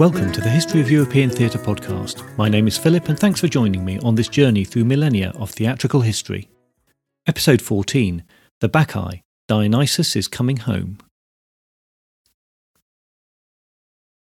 Welcome 0.00 0.32
to 0.32 0.40
the 0.40 0.48
History 0.48 0.80
of 0.80 0.90
European 0.90 1.28
Theatre 1.28 1.58
podcast. 1.58 2.26
My 2.38 2.48
name 2.48 2.66
is 2.66 2.78
Philip, 2.78 3.10
and 3.10 3.20
thanks 3.20 3.38
for 3.38 3.48
joining 3.48 3.84
me 3.84 3.98
on 3.98 4.14
this 4.14 4.28
journey 4.28 4.64
through 4.64 4.86
millennia 4.86 5.30
of 5.34 5.50
theatrical 5.50 6.00
history. 6.00 6.48
Episode 7.26 7.60
14 7.60 8.24
The 8.60 8.68
Bacchae 8.70 9.20
Dionysus 9.46 10.16
is 10.16 10.26
Coming 10.26 10.56
Home. 10.56 10.96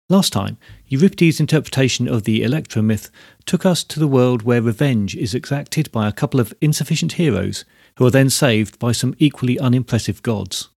Last 0.08 0.32
time, 0.32 0.56
Euripides' 0.86 1.40
interpretation 1.40 2.08
of 2.08 2.22
the 2.22 2.42
Electra 2.42 2.80
myth 2.80 3.10
took 3.44 3.66
us 3.66 3.84
to 3.84 4.00
the 4.00 4.08
world 4.08 4.44
where 4.44 4.62
revenge 4.62 5.14
is 5.14 5.34
exacted 5.34 5.92
by 5.92 6.08
a 6.08 6.12
couple 6.12 6.40
of 6.40 6.54
insufficient 6.62 7.12
heroes 7.12 7.66
who 7.98 8.06
are 8.06 8.10
then 8.10 8.30
saved 8.30 8.78
by 8.78 8.92
some 8.92 9.14
equally 9.18 9.58
unimpressive 9.58 10.22
gods 10.22 10.70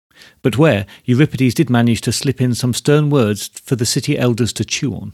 but 0.43 0.59
where 0.59 0.87
Euripides 1.05 1.55
did 1.55 1.70
manage 1.70 2.01
to 2.02 2.12
slip 2.12 2.41
in 2.41 2.55
some 2.55 2.75
stern 2.75 3.11
words 3.11 3.48
for 3.65 3.77
the 3.77 3.87
city 3.87 4.19
elders 4.19 4.52
to 4.55 4.65
chew 4.65 4.95
on. 4.95 5.12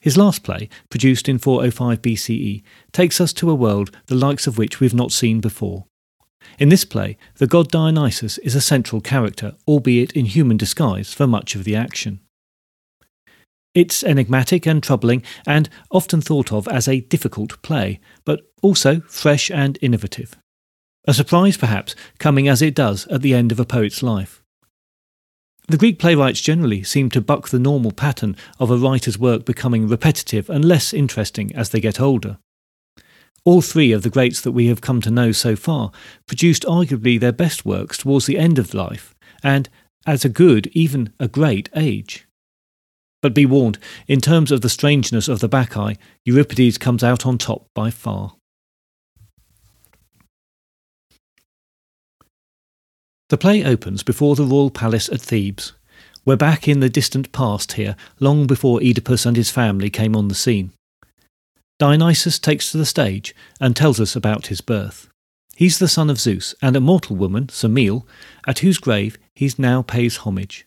His 0.00 0.16
last 0.16 0.42
play, 0.42 0.68
produced 0.88 1.28
in 1.28 1.38
405 1.38 2.00
BCE, 2.00 2.62
takes 2.92 3.20
us 3.20 3.32
to 3.34 3.50
a 3.50 3.54
world 3.54 3.96
the 4.06 4.14
likes 4.14 4.46
of 4.46 4.56
which 4.56 4.80
we've 4.80 4.94
not 4.94 5.12
seen 5.12 5.40
before. 5.40 5.84
In 6.58 6.70
this 6.70 6.86
play, 6.86 7.18
the 7.36 7.46
god 7.46 7.70
Dionysus 7.70 8.38
is 8.38 8.54
a 8.54 8.62
central 8.62 9.02
character, 9.02 9.56
albeit 9.68 10.12
in 10.12 10.24
human 10.24 10.56
disguise, 10.56 11.12
for 11.12 11.26
much 11.26 11.54
of 11.54 11.64
the 11.64 11.76
action. 11.76 12.20
It's 13.74 14.02
enigmatic 14.02 14.66
and 14.66 14.82
troubling, 14.82 15.22
and 15.46 15.68
often 15.90 16.20
thought 16.20 16.50
of 16.50 16.66
as 16.66 16.88
a 16.88 17.00
difficult 17.00 17.60
play, 17.62 18.00
but 18.24 18.40
also 18.62 19.00
fresh 19.00 19.50
and 19.50 19.78
innovative. 19.80 20.36
A 21.06 21.14
surprise, 21.14 21.56
perhaps, 21.56 21.94
coming 22.18 22.46
as 22.46 22.60
it 22.60 22.74
does 22.74 23.06
at 23.06 23.22
the 23.22 23.34
end 23.34 23.52
of 23.52 23.60
a 23.60 23.64
poet's 23.64 24.02
life. 24.02 24.42
The 25.68 25.78
Greek 25.78 25.98
playwrights 25.98 26.40
generally 26.40 26.82
seem 26.82 27.10
to 27.10 27.20
buck 27.20 27.48
the 27.48 27.58
normal 27.58 27.92
pattern 27.92 28.36
of 28.58 28.70
a 28.70 28.76
writer's 28.76 29.18
work 29.18 29.44
becoming 29.44 29.88
repetitive 29.88 30.50
and 30.50 30.64
less 30.64 30.92
interesting 30.92 31.54
as 31.54 31.70
they 31.70 31.80
get 31.80 32.00
older. 32.00 32.38
All 33.44 33.62
three 33.62 33.92
of 33.92 34.02
the 34.02 34.10
greats 34.10 34.40
that 34.42 34.52
we 34.52 34.66
have 34.66 34.80
come 34.80 35.00
to 35.00 35.10
know 35.10 35.32
so 35.32 35.56
far 35.56 35.92
produced 36.26 36.64
arguably 36.64 37.18
their 37.18 37.32
best 37.32 37.64
works 37.64 37.98
towards 37.98 38.26
the 38.26 38.36
end 38.36 38.58
of 38.58 38.74
life, 38.74 39.14
and 39.42 39.68
at 40.06 40.24
a 40.24 40.28
good, 40.28 40.66
even 40.68 41.12
a 41.18 41.28
great 41.28 41.68
age. 41.74 42.26
But 43.22 43.34
be 43.34 43.46
warned, 43.46 43.78
in 44.08 44.20
terms 44.20 44.50
of 44.50 44.62
the 44.62 44.68
strangeness 44.68 45.28
of 45.28 45.40
the 45.40 45.48
Bacchae, 45.48 45.96
Euripides 46.24 46.78
comes 46.78 47.04
out 47.04 47.24
on 47.24 47.38
top 47.38 47.68
by 47.74 47.90
far. 47.90 48.34
The 53.30 53.38
play 53.38 53.62
opens 53.62 54.02
before 54.02 54.34
the 54.34 54.42
royal 54.42 54.70
palace 54.70 55.08
at 55.08 55.20
Thebes. 55.20 55.72
We're 56.24 56.34
back 56.34 56.66
in 56.66 56.80
the 56.80 56.88
distant 56.88 57.30
past 57.30 57.74
here, 57.74 57.94
long 58.18 58.48
before 58.48 58.80
Oedipus 58.80 59.24
and 59.24 59.36
his 59.36 59.52
family 59.52 59.88
came 59.88 60.16
on 60.16 60.26
the 60.26 60.34
scene. 60.34 60.72
Dionysus 61.78 62.40
takes 62.40 62.72
to 62.72 62.76
the 62.76 62.84
stage 62.84 63.32
and 63.60 63.76
tells 63.76 64.00
us 64.00 64.16
about 64.16 64.48
his 64.48 64.60
birth. 64.60 65.08
He's 65.54 65.78
the 65.78 65.86
son 65.86 66.10
of 66.10 66.18
Zeus 66.18 66.56
and 66.60 66.74
a 66.74 66.80
mortal 66.80 67.14
woman, 67.14 67.46
Semele, 67.50 68.04
at 68.48 68.58
whose 68.58 68.78
grave 68.78 69.16
he 69.36 69.48
now 69.56 69.82
pays 69.82 70.18
homage. 70.18 70.66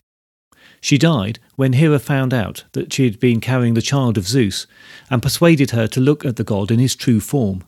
She 0.79 0.97
died 0.97 1.39
when 1.57 1.73
Hera 1.73 1.99
found 1.99 2.33
out 2.33 2.63
that 2.71 2.93
she 2.93 3.03
had 3.03 3.19
been 3.19 3.41
carrying 3.41 3.73
the 3.73 3.81
child 3.81 4.17
of 4.17 4.25
Zeus 4.25 4.67
and 5.09 5.21
persuaded 5.21 5.71
her 5.71 5.87
to 5.87 5.99
look 5.99 6.23
at 6.23 6.37
the 6.37 6.45
god 6.45 6.71
in 6.71 6.79
his 6.79 6.95
true 6.95 7.19
form. 7.19 7.65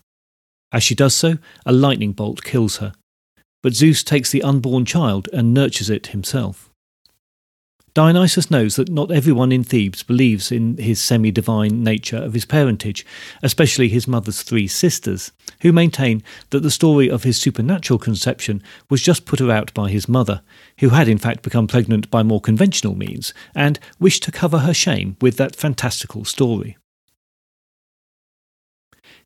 As 0.71 0.83
she 0.83 0.95
does 0.95 1.13
so, 1.13 1.37
a 1.65 1.73
lightning 1.73 2.13
bolt 2.13 2.45
kills 2.45 2.77
her, 2.77 2.93
but 3.65 3.73
Zeus 3.73 4.03
takes 4.03 4.29
the 4.29 4.43
unborn 4.43 4.85
child 4.85 5.27
and 5.33 5.51
nurtures 5.51 5.89
it 5.89 6.05
himself. 6.13 6.69
Dionysus 7.95 8.51
knows 8.51 8.75
that 8.75 8.91
not 8.91 9.11
everyone 9.11 9.51
in 9.51 9.63
Thebes 9.63 10.03
believes 10.03 10.51
in 10.51 10.77
his 10.77 11.01
semi 11.01 11.31
divine 11.31 11.83
nature 11.83 12.17
of 12.17 12.35
his 12.35 12.45
parentage, 12.45 13.03
especially 13.41 13.89
his 13.89 14.07
mother's 14.07 14.43
three 14.43 14.67
sisters, 14.67 15.31
who 15.61 15.73
maintain 15.73 16.21
that 16.51 16.59
the 16.59 16.69
story 16.69 17.09
of 17.09 17.23
his 17.23 17.41
supernatural 17.41 17.97
conception 17.97 18.61
was 18.87 19.01
just 19.01 19.25
put 19.25 19.41
about 19.41 19.73
by 19.73 19.89
his 19.89 20.07
mother, 20.07 20.43
who 20.77 20.89
had 20.89 21.07
in 21.07 21.17
fact 21.17 21.41
become 21.41 21.65
pregnant 21.65 22.11
by 22.11 22.21
more 22.21 22.39
conventional 22.39 22.95
means, 22.95 23.33
and 23.55 23.79
wished 23.99 24.21
to 24.21 24.31
cover 24.31 24.59
her 24.59 24.75
shame 24.75 25.17
with 25.21 25.37
that 25.37 25.55
fantastical 25.55 26.23
story. 26.23 26.77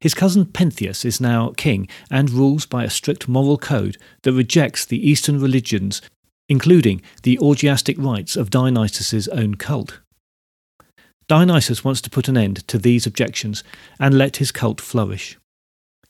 His 0.01 0.13
cousin 0.13 0.45
Pentheus 0.45 1.03
is 1.03 1.19
now 1.19 1.53
king 1.57 1.87
and 2.09 2.29
rules 2.29 2.65
by 2.65 2.83
a 2.83 2.89
strict 2.89 3.27
moral 3.27 3.57
code 3.57 3.97
that 4.21 4.33
rejects 4.33 4.85
the 4.85 5.09
Eastern 5.09 5.41
religions, 5.41 6.01
including 6.47 7.01
the 7.23 7.37
orgiastic 7.39 7.97
rites 7.97 8.35
of 8.35 8.49
Dionysus's 8.49 9.27
own 9.27 9.55
cult. 9.55 9.99
Dionysus 11.27 11.83
wants 11.83 12.01
to 12.01 12.09
put 12.09 12.27
an 12.27 12.37
end 12.37 12.67
to 12.67 12.79
these 12.79 13.05
objections 13.05 13.63
and 13.99 14.17
let 14.17 14.37
his 14.37 14.51
cult 14.51 14.81
flourish. 14.81 15.37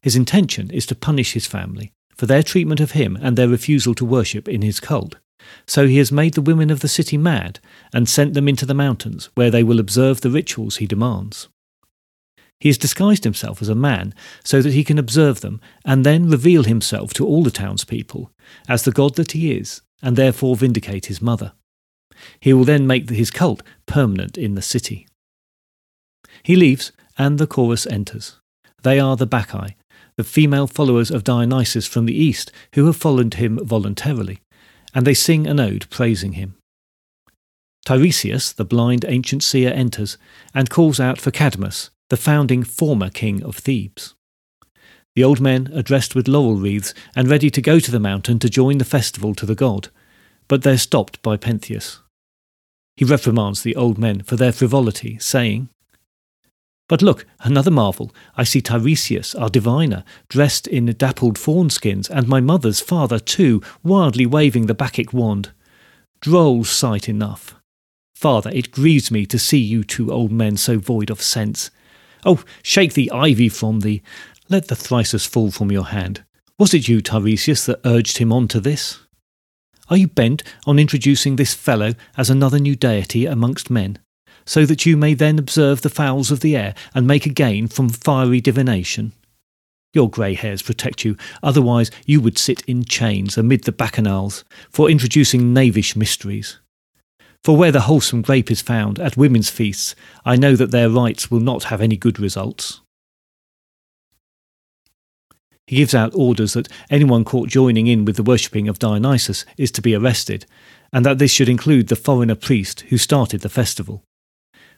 His 0.01 0.15
intention 0.15 0.69
is 0.71 0.85
to 0.85 0.95
punish 0.95 1.33
his 1.33 1.47
family 1.47 1.91
for 2.15 2.25
their 2.25 2.43
treatment 2.43 2.79
of 2.79 2.91
him 2.91 3.17
and 3.21 3.37
their 3.37 3.49
refusal 3.49 3.95
to 3.95 4.05
worship 4.05 4.47
in 4.47 4.61
his 4.61 4.79
cult. 4.79 5.15
So 5.65 5.87
he 5.87 5.97
has 5.97 6.11
made 6.11 6.35
the 6.35 6.41
women 6.41 6.69
of 6.69 6.81
the 6.81 6.87
city 6.87 7.17
mad 7.17 7.59
and 7.93 8.07
sent 8.07 8.33
them 8.33 8.47
into 8.47 8.65
the 8.65 8.73
mountains, 8.73 9.29
where 9.35 9.49
they 9.49 9.63
will 9.63 9.79
observe 9.79 10.21
the 10.21 10.29
rituals 10.29 10.77
he 10.77 10.85
demands. 10.85 11.47
He 12.59 12.69
has 12.69 12.77
disguised 12.77 13.23
himself 13.23 13.61
as 13.61 13.69
a 13.69 13.75
man 13.75 14.13
so 14.43 14.61
that 14.61 14.73
he 14.73 14.83
can 14.83 14.97
observe 14.97 15.41
them 15.41 15.61
and 15.85 16.05
then 16.05 16.29
reveal 16.29 16.63
himself 16.63 17.13
to 17.13 17.25
all 17.25 17.43
the 17.43 17.51
townspeople 17.51 18.31
as 18.67 18.83
the 18.83 18.91
god 18.91 19.15
that 19.15 19.31
he 19.31 19.53
is, 19.53 19.81
and 20.01 20.15
therefore 20.15 20.55
vindicate 20.55 21.05
his 21.05 21.21
mother. 21.21 21.53
He 22.39 22.51
will 22.51 22.65
then 22.65 22.85
make 22.85 23.09
his 23.09 23.31
cult 23.31 23.63
permanent 23.85 24.37
in 24.37 24.55
the 24.55 24.61
city. 24.61 25.07
He 26.43 26.55
leaves, 26.55 26.91
and 27.17 27.37
the 27.37 27.47
chorus 27.47 27.85
enters. 27.87 28.39
They 28.83 28.99
are 28.99 29.15
the 29.15 29.27
Bacchae, 29.27 29.75
the 30.15 30.23
female 30.23 30.67
followers 30.67 31.11
of 31.11 31.23
Dionysus 31.23 31.87
from 31.87 32.05
the 32.05 32.15
east 32.15 32.51
who 32.73 32.85
have 32.87 32.97
followed 32.97 33.35
him 33.35 33.59
voluntarily, 33.63 34.41
and 34.93 35.07
they 35.07 35.13
sing 35.13 35.47
an 35.47 35.59
ode 35.59 35.89
praising 35.89 36.33
him. 36.33 36.55
Tiresias, 37.85 38.53
the 38.53 38.65
blind 38.65 39.05
ancient 39.07 39.43
seer, 39.43 39.71
enters 39.73 40.17
and 40.53 40.69
calls 40.69 40.99
out 40.99 41.19
for 41.19 41.31
Cadmus, 41.31 41.89
the 42.09 42.17
founding 42.17 42.63
former 42.63 43.09
king 43.09 43.43
of 43.43 43.55
Thebes. 43.57 44.15
The 45.15 45.23
old 45.23 45.39
men 45.41 45.71
are 45.75 45.81
dressed 45.81 46.15
with 46.15 46.27
laurel 46.27 46.55
wreaths 46.55 46.93
and 47.15 47.27
ready 47.27 47.49
to 47.49 47.61
go 47.61 47.79
to 47.79 47.91
the 47.91 47.99
mountain 47.99 48.39
to 48.39 48.49
join 48.49 48.77
the 48.77 48.85
festival 48.85 49.35
to 49.35 49.45
the 49.45 49.55
god, 49.55 49.89
but 50.47 50.63
they're 50.63 50.77
stopped 50.77 51.21
by 51.21 51.37
Pentheus. 51.37 51.99
He 52.95 53.05
reprimands 53.05 53.61
the 53.61 53.75
old 53.75 53.97
men 53.97 54.23
for 54.23 54.35
their 54.35 54.51
frivolity, 54.51 55.17
saying, 55.19 55.69
But 56.87 57.01
look, 57.01 57.25
another 57.41 57.71
marvel. 57.71 58.11
I 58.35 58.43
see 58.43 58.61
Tiresias, 58.61 59.35
our 59.35 59.49
diviner, 59.49 60.03
dressed 60.27 60.67
in 60.67 60.85
dappled 60.85 61.37
fawn 61.37 61.69
skins, 61.69 62.09
and 62.09 62.27
my 62.27 62.41
mother's 62.41 62.81
father 62.81 63.19
too, 63.19 63.61
wildly 63.83 64.25
waving 64.25 64.65
the 64.65 64.73
Bacchic 64.73 65.13
wand. 65.13 65.51
Droll 66.19 66.65
sight 66.65 67.07
enough. 67.07 67.55
Father, 68.15 68.49
it 68.53 68.71
grieves 68.71 69.11
me 69.11 69.25
to 69.27 69.39
see 69.39 69.59
you 69.59 69.83
two 69.83 70.11
old 70.11 70.31
men 70.31 70.57
so 70.57 70.77
void 70.77 71.09
of 71.09 71.21
sense. 71.21 71.71
Oh, 72.25 72.43
shake 72.63 72.93
the 72.93 73.11
ivy 73.11 73.49
from 73.49 73.81
thee. 73.81 74.01
Let 74.49 74.67
the 74.67 74.75
thyrsus 74.75 75.27
fall 75.27 75.51
from 75.51 75.71
your 75.71 75.85
hand. 75.85 76.23
Was 76.57 76.73
it 76.73 76.87
you, 76.87 77.01
Tiresias, 77.01 77.65
that 77.65 77.79
urged 77.85 78.17
him 78.17 78.33
on 78.33 78.47
to 78.49 78.59
this? 78.59 78.99
Are 79.89 79.97
you 79.97 80.07
bent 80.07 80.43
on 80.67 80.77
introducing 80.77 81.35
this 81.35 81.53
fellow 81.53 81.93
as 82.17 82.29
another 82.29 82.59
new 82.59 82.75
deity 82.75 83.25
amongst 83.25 83.69
men, 83.69 83.97
so 84.45 84.65
that 84.65 84.85
you 84.85 84.97
may 84.97 85.13
then 85.13 85.39
observe 85.39 85.81
the 85.81 85.89
fowls 85.89 86.31
of 86.31 86.41
the 86.41 86.55
air 86.55 86.75
and 86.93 87.07
make 87.07 87.25
a 87.25 87.29
gain 87.29 87.67
from 87.67 87.89
fiery 87.89 88.41
divination? 88.41 89.13
Your 89.93 90.09
grey 90.09 90.35
hairs 90.35 90.61
protect 90.61 91.03
you, 91.03 91.17
otherwise 91.41 91.89
you 92.05 92.21
would 92.21 92.37
sit 92.37 92.61
in 92.67 92.85
chains 92.85 93.37
amid 93.37 93.63
the 93.63 93.71
bacchanals 93.71 94.43
for 94.69 94.89
introducing 94.89 95.53
knavish 95.53 95.95
mysteries. 95.95 96.59
For 97.43 97.55
where 97.55 97.71
the 97.71 97.81
wholesome 97.81 98.21
grape 98.21 98.51
is 98.51 98.61
found 98.61 98.99
at 98.99 99.17
women's 99.17 99.49
feasts, 99.49 99.95
I 100.25 100.35
know 100.35 100.55
that 100.55 100.71
their 100.71 100.89
rites 100.89 101.31
will 101.31 101.39
not 101.39 101.65
have 101.65 101.81
any 101.81 101.95
good 101.95 102.19
results. 102.19 102.81
He 105.65 105.77
gives 105.77 105.93
out 105.93 106.15
orders 106.15 106.53
that 106.53 106.67
anyone 106.89 107.23
caught 107.23 107.47
joining 107.47 107.87
in 107.87 108.03
with 108.03 108.15
the 108.15 108.23
worshipping 108.23 108.67
of 108.67 108.79
Dionysus 108.79 109.45
is 109.55 109.71
to 109.71 109.81
be 109.81 109.93
arrested, 109.93 110.45
and 110.91 111.05
that 111.05 111.19
this 111.19 111.31
should 111.31 111.47
include 111.47 111.87
the 111.87 111.95
foreigner 111.95 112.35
priest 112.35 112.81
who 112.89 112.97
started 112.97 113.41
the 113.41 113.49
festival. 113.49 114.03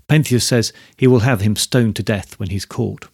Pentheus 0.09 0.43
says 0.43 0.73
he 0.97 1.07
will 1.07 1.21
have 1.21 1.41
him 1.41 1.55
stoned 1.55 1.95
to 1.95 2.03
death 2.03 2.37
when 2.37 2.49
he's 2.49 2.65
caught. 2.65 3.07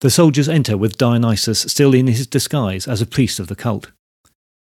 The 0.00 0.10
soldiers 0.10 0.48
enter 0.48 0.76
with 0.76 0.98
Dionysus 0.98 1.60
still 1.60 1.94
in 1.94 2.06
his 2.06 2.26
disguise 2.26 2.86
as 2.86 3.00
a 3.00 3.06
priest 3.06 3.40
of 3.40 3.46
the 3.48 3.56
cult. 3.56 3.90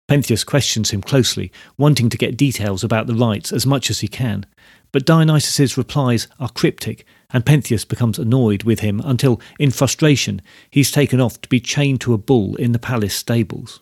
Pentheus 0.09 0.45
questions 0.45 0.91
him 0.91 1.01
closely, 1.01 1.51
wanting 1.79 2.11
to 2.11 2.19
get 2.19 2.37
details 2.37 2.85
about 2.85 3.07
the 3.07 3.15
rites 3.15 3.53
as 3.53 3.67
much 3.67 3.89
as 3.89 4.01
he 4.01 4.09
can, 4.09 4.45
but 4.93 5.07
Dionysus's 5.07 5.77
replies 5.77 6.29
are 6.39 6.51
cryptic, 6.51 7.05
and 7.31 7.45
Pentheus 7.45 7.85
becomes 7.85 8.19
annoyed 8.19 8.63
with 8.63 8.81
him 8.81 9.01
until, 9.05 9.41
in 9.59 9.71
frustration, 9.71 10.41
he's 10.71 10.93
taken 10.93 11.21
off 11.21 11.41
to 11.41 11.49
be 11.49 11.59
chained 11.59 12.01
to 12.03 12.15
a 12.15 12.19
bull 12.19 12.55
in 12.57 12.73
the 12.73 12.79
palace 12.79 13.15
stables. 13.15 13.81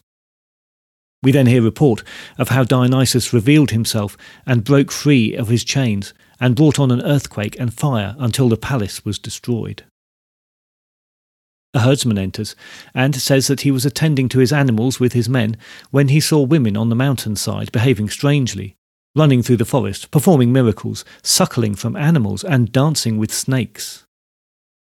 We 1.22 1.32
then 1.32 1.46
hear 1.46 1.62
report 1.62 2.02
of 2.38 2.48
how 2.48 2.64
Dionysus 2.64 3.32
revealed 3.32 3.70
himself 3.70 4.16
and 4.46 4.64
broke 4.64 4.90
free 4.90 5.34
of 5.34 5.48
his 5.48 5.64
chains, 5.64 6.14
and 6.40 6.56
brought 6.56 6.78
on 6.78 6.90
an 6.90 7.02
earthquake 7.02 7.56
and 7.60 7.72
fire 7.72 8.16
until 8.18 8.48
the 8.48 8.56
palace 8.56 9.04
was 9.04 9.18
destroyed. 9.18 9.84
A 11.74 11.80
herdsman 11.80 12.18
enters 12.18 12.54
and 12.94 13.16
says 13.16 13.46
that 13.46 13.62
he 13.62 13.70
was 13.70 13.86
attending 13.86 14.28
to 14.28 14.40
his 14.40 14.52
animals 14.52 15.00
with 15.00 15.14
his 15.14 15.28
men 15.28 15.56
when 15.90 16.08
he 16.08 16.20
saw 16.20 16.42
women 16.42 16.76
on 16.76 16.90
the 16.90 16.94
mountainside 16.94 17.72
behaving 17.72 18.10
strangely, 18.10 18.76
running 19.16 19.42
through 19.42 19.56
the 19.56 19.64
forest, 19.64 20.10
performing 20.10 20.52
miracles, 20.52 21.04
suckling 21.22 21.74
from 21.74 21.96
animals, 21.96 22.44
and 22.44 22.72
dancing 22.72 23.16
with 23.16 23.32
snakes. 23.32 24.04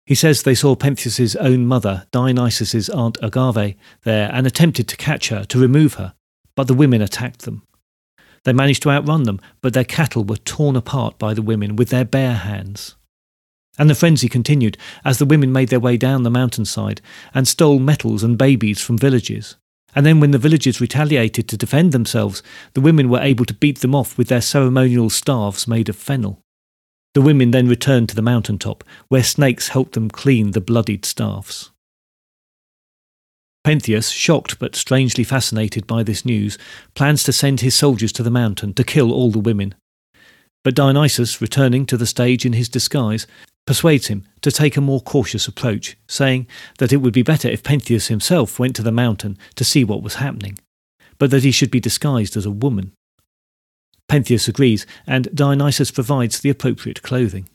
He 0.07 0.15
says 0.15 0.43
they 0.43 0.55
saw 0.55 0.75
Pentheus's 0.75 1.37
own 1.37 1.67
mother, 1.67 2.07
Dionysus's 2.11 2.89
aunt 2.89 3.19
Agave, 3.23 3.77
there 4.05 4.31
and 4.33 4.47
attempted 4.47 4.89
to 4.89 4.97
catch 4.97 5.29
her, 5.29 5.45
to 5.45 5.59
remove 5.61 5.95
her, 5.95 6.15
but 6.57 6.67
the 6.67 6.75
women 6.75 7.03
attacked 7.03 7.43
them. 7.43 7.63
They 8.45 8.55
managed 8.55 8.83
to 8.85 8.91
outrun 8.91 9.25
them, 9.25 9.41
but 9.61 9.75
their 9.75 9.85
cattle 9.85 10.25
were 10.25 10.39
torn 10.39 10.77
apart 10.77 11.19
by 11.19 11.35
the 11.35 11.43
women 11.43 11.77
with 11.77 11.91
their 11.91 12.07
bare 12.07 12.35
hands. 12.35 12.97
And 13.81 13.89
the 13.89 13.95
frenzy 13.95 14.29
continued 14.29 14.77
as 15.07 15.19
the 15.19 15.25
women 15.25 15.53
made 15.53 15.71
their 15.71 15.81
way 15.81 15.97
down 15.97 16.23
the 16.23 16.31
mountainside 16.31 17.01
and 17.33 17.49
stole 17.49 17.79
metals 17.79 18.23
and 18.23 18.37
babies 18.37 18.83
from 18.83 18.99
villages. 18.99 19.57
And 19.95 20.05
then, 20.05 20.21
when 20.21 20.33
the 20.33 20.39
villagers 20.39 20.83
retaliated 20.83 21.49
to 21.49 21.57
defend 21.57 21.93
themselves, 21.93 22.43
the 22.75 22.83
women 22.83 23.09
were 23.09 23.23
able 23.23 23.47
to 23.47 23.55
beat 23.55 23.79
them 23.79 23.95
off 23.95 24.19
with 24.19 24.29
their 24.29 24.43
ceremonial 24.43 25.09
staves 25.09 25.67
made 25.67 25.89
of 25.89 25.97
fennel. 25.97 26.43
The 27.15 27.23
women 27.23 27.53
then 27.53 27.69
returned 27.69 28.11
to 28.11 28.15
the 28.15 28.21
mountain 28.21 28.59
top, 28.59 28.85
where 29.09 29.25
snakes 29.25 29.69
helped 29.69 29.95
them 29.95 30.11
clean 30.11 30.51
the 30.51 30.61
bloodied 30.61 31.07
staffs. 31.07 31.71
Pentheus, 33.65 34.13
shocked 34.13 34.59
but 34.59 34.77
strangely 34.77 35.25
fascinated 35.25 35.87
by 35.87 36.03
this 36.03 36.27
news, 36.27 36.59
plans 36.95 37.23
to 37.23 37.33
send 37.33 37.63
his 37.63 37.75
soldiers 37.75 38.13
to 38.13 38.23
the 38.23 38.31
mountain 38.31 38.75
to 38.75 38.85
kill 38.85 39.11
all 39.11 39.31
the 39.31 39.39
women. 39.39 39.75
But 40.65 40.75
Dionysus, 40.75 41.41
returning 41.41 41.87
to 41.87 41.97
the 41.97 42.07
stage 42.07 42.45
in 42.45 42.53
his 42.53 42.69
disguise, 42.69 43.27
persuades 43.71 44.09
him 44.09 44.27
to 44.41 44.51
take 44.51 44.77
a 44.77 44.81
more 44.81 45.01
cautious 45.01 45.47
approach, 45.47 45.97
saying 46.09 46.45
that 46.79 46.93
it 46.93 46.97
would 46.97 47.13
be 47.13 47.23
better 47.23 47.49
if 47.49 47.63
Pentheus 47.63 48.09
himself 48.09 48.59
went 48.59 48.75
to 48.75 48.83
the 48.83 48.91
mountain 48.91 49.39
to 49.55 49.63
see 49.63 49.85
what 49.85 50.03
was 50.03 50.17
happening, 50.17 50.59
but 51.19 51.31
that 51.31 51.45
he 51.45 51.53
should 51.53 51.71
be 51.71 51.79
disguised 51.79 52.37
as 52.37 52.45
a 52.45 52.51
woman. 52.51 52.91
Pentheus 54.09 54.49
agrees, 54.49 54.87
and 55.07 55.33
Dionysus 55.33 55.93
provides 55.93 56.41
the 56.41 56.51
appropriate 56.51 57.03
clothing. 57.03 57.49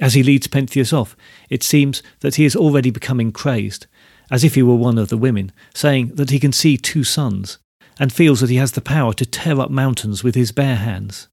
As 0.00 0.14
he 0.14 0.24
leads 0.24 0.48
Pentheus 0.48 0.92
off, 0.92 1.16
it 1.48 1.62
seems 1.62 2.02
that 2.18 2.34
he 2.34 2.44
is 2.44 2.56
already 2.56 2.90
becoming 2.90 3.30
crazed, 3.30 3.86
as 4.28 4.42
if 4.42 4.56
he 4.56 4.62
were 4.64 4.74
one 4.74 4.98
of 4.98 5.08
the 5.08 5.16
women, 5.16 5.52
saying 5.72 6.16
that 6.16 6.30
he 6.30 6.40
can 6.40 6.50
see 6.50 6.76
two 6.76 7.04
suns, 7.04 7.58
and 8.00 8.12
feels 8.12 8.40
that 8.40 8.50
he 8.50 8.56
has 8.56 8.72
the 8.72 8.80
power 8.80 9.14
to 9.14 9.24
tear 9.24 9.60
up 9.60 9.70
mountains 9.70 10.24
with 10.24 10.34
his 10.34 10.50
bare 10.50 10.74
hands. 10.74 11.28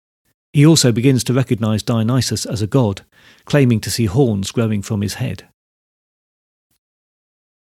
He 0.53 0.65
also 0.65 0.91
begins 0.91 1.23
to 1.25 1.33
recognize 1.33 1.81
Dionysus 1.81 2.45
as 2.45 2.61
a 2.61 2.67
god, 2.67 3.01
claiming 3.45 3.79
to 3.81 3.91
see 3.91 4.05
horns 4.05 4.51
growing 4.51 4.81
from 4.81 5.01
his 5.01 5.15
head. 5.15 5.47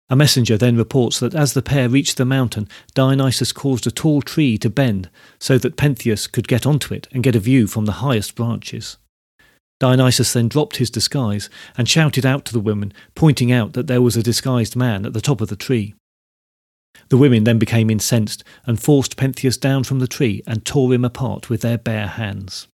A 0.09 0.17
messenger 0.17 0.57
then 0.57 0.77
reports 0.77 1.21
that 1.21 1.35
as 1.35 1.53
the 1.53 1.63
pair 1.63 1.89
reached 1.89 2.17
the 2.17 2.25
mountain, 2.25 2.69
Dionysus 2.95 3.53
caused 3.53 3.87
a 3.87 3.93
tall 3.93 4.23
tree 4.23 4.59
to 4.59 4.69
bend 4.69 5.09
so 5.39 5.57
that 5.59 5.77
Pentheus 5.77 6.27
could 6.27 6.49
get 6.49 6.67
onto 6.67 6.93
it 6.93 7.07
and 7.13 7.23
get 7.23 7.37
a 7.37 7.41
view 7.41 7.69
from 7.69 7.85
the 7.85 8.01
highest 8.03 8.35
branches. 8.35 8.97
Dionysus 9.79 10.33
then 10.33 10.49
dropped 10.49 10.77
his 10.77 10.91
disguise 10.91 11.49
and 11.77 11.89
shouted 11.89 12.27
out 12.27 12.45
to 12.47 12.53
the 12.53 12.61
women, 12.61 12.93
pointing 13.15 13.53
out 13.53 13.75
that 13.75 13.87
there 13.87 14.03
was 14.03 14.17
a 14.17 14.23
disguised 14.23 14.75
man 14.75 15.07
at 15.07 15.13
the 15.13 15.21
top 15.21 15.41
of 15.41 15.49
the 15.49 15.57
tree. 15.57 15.95
The 17.09 17.17
women 17.17 17.45
then 17.45 17.59
became 17.59 17.91
incensed 17.91 18.45
and 18.67 18.81
forced 18.81 19.17
Pentheus 19.17 19.59
down 19.59 19.85
from 19.85 19.99
the 19.99 20.07
tree 20.07 20.43
and 20.47 20.65
tore 20.65 20.93
him 20.93 21.05
apart 21.05 21.51
with 21.51 21.61
their 21.63 21.79
bare 21.79 22.07
hands. 22.07 22.69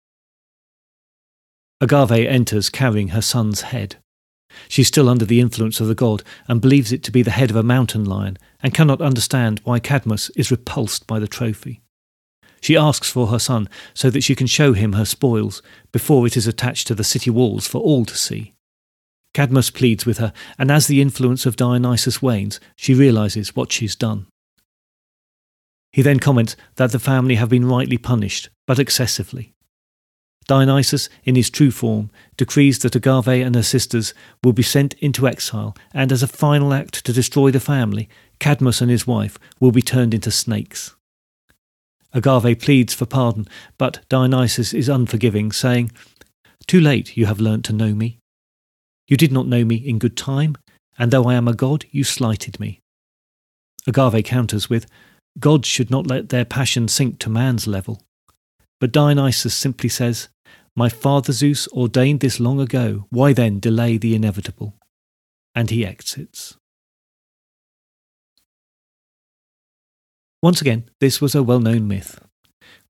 Agave 1.82 2.12
enters 2.12 2.70
carrying 2.70 3.10
her 3.10 3.22
son's 3.22 3.62
head. 3.62 3.98
She's 4.70 4.88
still 4.88 5.10
under 5.10 5.26
the 5.26 5.40
influence 5.42 5.80
of 5.80 5.88
the 5.88 5.96
god 5.96 6.24
and 6.48 6.62
believes 6.62 6.92
it 6.92 7.04
to 7.04 7.12
be 7.12 7.22
the 7.22 7.32
head 7.32 7.50
of 7.50 7.56
a 7.56 7.64
mountain 7.64 8.06
lion 8.06 8.38
and 8.64 8.74
cannot 8.74 9.02
understand 9.02 9.62
why 9.64 9.80
Cadmus 9.80 10.30
is 10.32 10.52
repulsed 10.52 11.06
by 11.08 11.20
the 11.20 11.28
trophy. 11.28 11.82
She 12.62 12.76
asks 12.76 13.12
for 13.12 13.28
her 13.28 13.38
son 13.38 13.70
so 13.94 14.10
that 14.10 14.24
she 14.24 14.34
can 14.34 14.48
show 14.48 14.74
him 14.74 14.94
her 14.94 15.06
spoils 15.06 15.62
before 15.92 16.26
it 16.26 16.36
is 16.36 16.48
attached 16.48 16.88
to 16.88 16.96
the 16.96 17.04
city 17.04 17.30
walls 17.30 17.68
for 17.68 17.80
all 17.80 18.06
to 18.06 18.18
see. 18.18 18.55
Cadmus 19.36 19.70
pleads 19.70 20.06
with 20.06 20.20
her, 20.20 20.32
and 20.58 20.72
as 20.72 20.88
the 20.88 21.02
influence 21.02 21.46
of 21.46 21.58
Dionysus 21.58 22.22
wanes, 22.22 22.62
she 22.78 22.94
realizes 22.94 23.54
what 23.54 23.70
she's 23.70 23.94
done. 23.94 24.28
He 25.92 26.02
then 26.02 26.22
comments 26.22 26.56
that 26.78 26.94
the 26.94 27.00
family 27.00 27.36
have 27.36 27.50
been 27.50 27.68
rightly 27.68 27.98
punished, 27.98 28.48
but 28.66 28.80
excessively. 28.80 29.54
Dionysus, 30.48 31.10
in 31.26 31.36
his 31.36 31.50
true 31.50 31.70
form, 31.70 32.12
decrees 32.38 32.80
that 32.80 32.96
Agave 32.96 33.28
and 33.28 33.56
her 33.56 33.64
sisters 33.64 34.14
will 34.42 34.54
be 34.54 34.64
sent 34.64 34.94
into 34.96 35.28
exile, 35.28 35.76
and 35.94 36.14
as 36.14 36.24
a 36.24 36.28
final 36.28 36.74
act 36.74 37.04
to 37.04 37.12
destroy 37.12 37.52
the 37.52 37.60
family, 37.60 38.08
Cadmus 38.40 38.80
and 38.80 38.90
his 38.90 39.06
wife 39.06 39.38
will 39.60 39.74
be 39.74 39.81
turned 39.81 40.14
into 40.14 40.31
snakes. 40.31 40.96
Agave 42.14 42.62
pleads 42.62 42.94
for 42.94 43.06
pardon, 43.06 43.50
but 43.78 44.00
Dionysus 44.08 44.74
is 44.74 44.88
unforgiving, 44.88 45.52
saying, 45.52 45.92
Too 46.68 46.80
late 46.80 47.18
you 47.18 47.26
have 47.26 47.42
learnt 47.42 47.66
to 47.66 47.74
know 47.74 47.94
me. 47.94 48.20
You 49.07 49.18
did 49.18 49.31
not 49.31 49.48
know 49.48 49.63
me 49.63 49.75
in 49.75 50.00
good 50.00 50.18
time, 50.18 50.56
and 50.98 51.12
though 51.12 51.25
I 51.25 51.36
am 51.36 51.48
a 51.48 51.54
god, 51.54 51.86
you 51.92 52.04
slighted 52.04 52.60
me. 52.60 52.81
Agave 53.88 54.24
counters 54.24 54.69
with, 54.69 54.88
Gods 55.38 55.68
should 55.68 55.92
not 55.92 56.07
let 56.07 56.30
their 56.30 56.46
passion 56.46 56.88
sink 56.88 57.19
to 57.19 57.30
man's 57.30 57.68
level. 57.68 58.02
But 58.80 58.94
Dionysus 58.94 59.54
simply 59.54 59.90
says, 59.90 60.30
my 60.78 60.90
father 60.90 61.31
Zeus 61.31 61.68
ordained 61.69 62.19
this 62.19 62.40
long 62.40 62.60
ago, 62.60 63.06
why 63.10 63.31
then 63.31 63.60
delay 63.60 63.98
the 63.98 64.13
inevitable? 64.13 64.75
And 65.54 65.69
he 65.69 65.86
exits. 65.86 66.57
Once 70.42 70.60
again, 70.60 70.90
this 71.00 71.22
was 71.22 71.34
a 71.34 71.44
well 71.44 71.62
known 71.62 71.88
myth. 71.88 72.19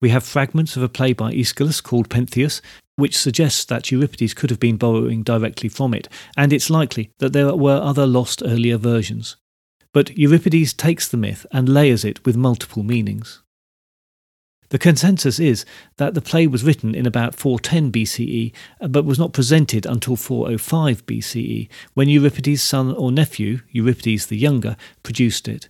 We 0.02 0.10
have 0.10 0.24
fragments 0.24 0.76
of 0.76 0.84
a 0.84 0.90
play 0.90 1.14
by 1.14 1.32
Aeschylus 1.32 1.80
called 1.82 2.10
Pentheus, 2.10 2.60
which 2.96 3.18
suggests 3.18 3.66
that 3.66 3.92
Euripides 3.92 4.34
could 4.34 4.50
have 4.50 4.60
been 4.60 4.78
borrowing 4.78 5.24
directly 5.24 5.70
from 5.70 5.94
it, 5.94 6.08
and 6.38 6.54
it's 6.54 6.70
likely 6.70 7.12
that 7.20 7.34
there 7.34 7.56
were 7.56 7.82
other 7.82 8.06
lost 8.08 8.42
earlier 8.46 8.78
versions. 8.78 9.36
But 9.94 10.18
Euripides 10.18 10.74
takes 10.74 11.08
the 11.08 11.18
myth 11.18 11.46
and 11.52 11.70
layers 11.70 12.04
it 12.04 12.26
with 12.26 12.36
multiple 12.36 12.84
meanings. 12.84 13.42
The 14.70 14.80
consensus 14.80 15.40
is 15.40 15.64
that 15.98 16.16
the 16.16 16.22
play 16.22 16.48
was 16.48 16.64
written 16.64 16.96
in 16.96 17.06
about 17.06 17.36
410 17.36 17.92
BCE, 17.92 18.52
but 18.90 19.06
was 19.06 19.20
not 19.20 19.32
presented 19.32 19.86
until 19.86 20.16
405 20.16 21.06
BCE, 21.06 21.70
when 21.94 22.10
Euripides' 22.10 22.64
son 22.64 22.94
or 22.94 23.12
nephew, 23.12 23.60
Euripides 23.72 24.26
the 24.26 24.38
Younger, 24.38 24.76
produced 25.04 25.48
it. 25.48 25.70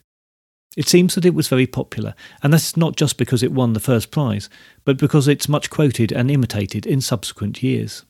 It 0.76 0.90
seems 0.90 1.16
that 1.16 1.26
it 1.26 1.34
was 1.34 1.48
very 1.48 1.68
popular, 1.68 2.16
and 2.44 2.52
that's 2.52 2.76
not 2.76 2.98
just 2.98 3.18
because 3.18 3.42
it 3.42 3.54
won 3.54 3.74
the 3.74 3.80
first 3.80 4.12
prize, 4.12 4.50
but 4.84 4.98
because 4.98 5.28
it's 5.28 5.48
much 5.48 5.70
quoted 5.70 6.12
and 6.12 6.30
imitated 6.30 6.86
in 6.86 7.00
subsequent 7.00 7.64
years. 7.64 8.04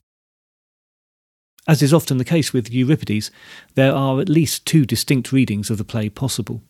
As 1.68 1.82
is 1.82 1.92
often 1.92 2.18
the 2.18 2.24
case 2.24 2.52
with 2.52 2.72
Euripides, 2.72 3.30
there 3.74 3.92
are 3.92 4.20
at 4.20 4.28
least 4.28 4.66
two 4.66 4.84
distinct 4.84 5.32
readings 5.32 5.70
of 5.70 5.78
the 5.78 5.84
play 5.84 6.08
possible. 6.08 6.62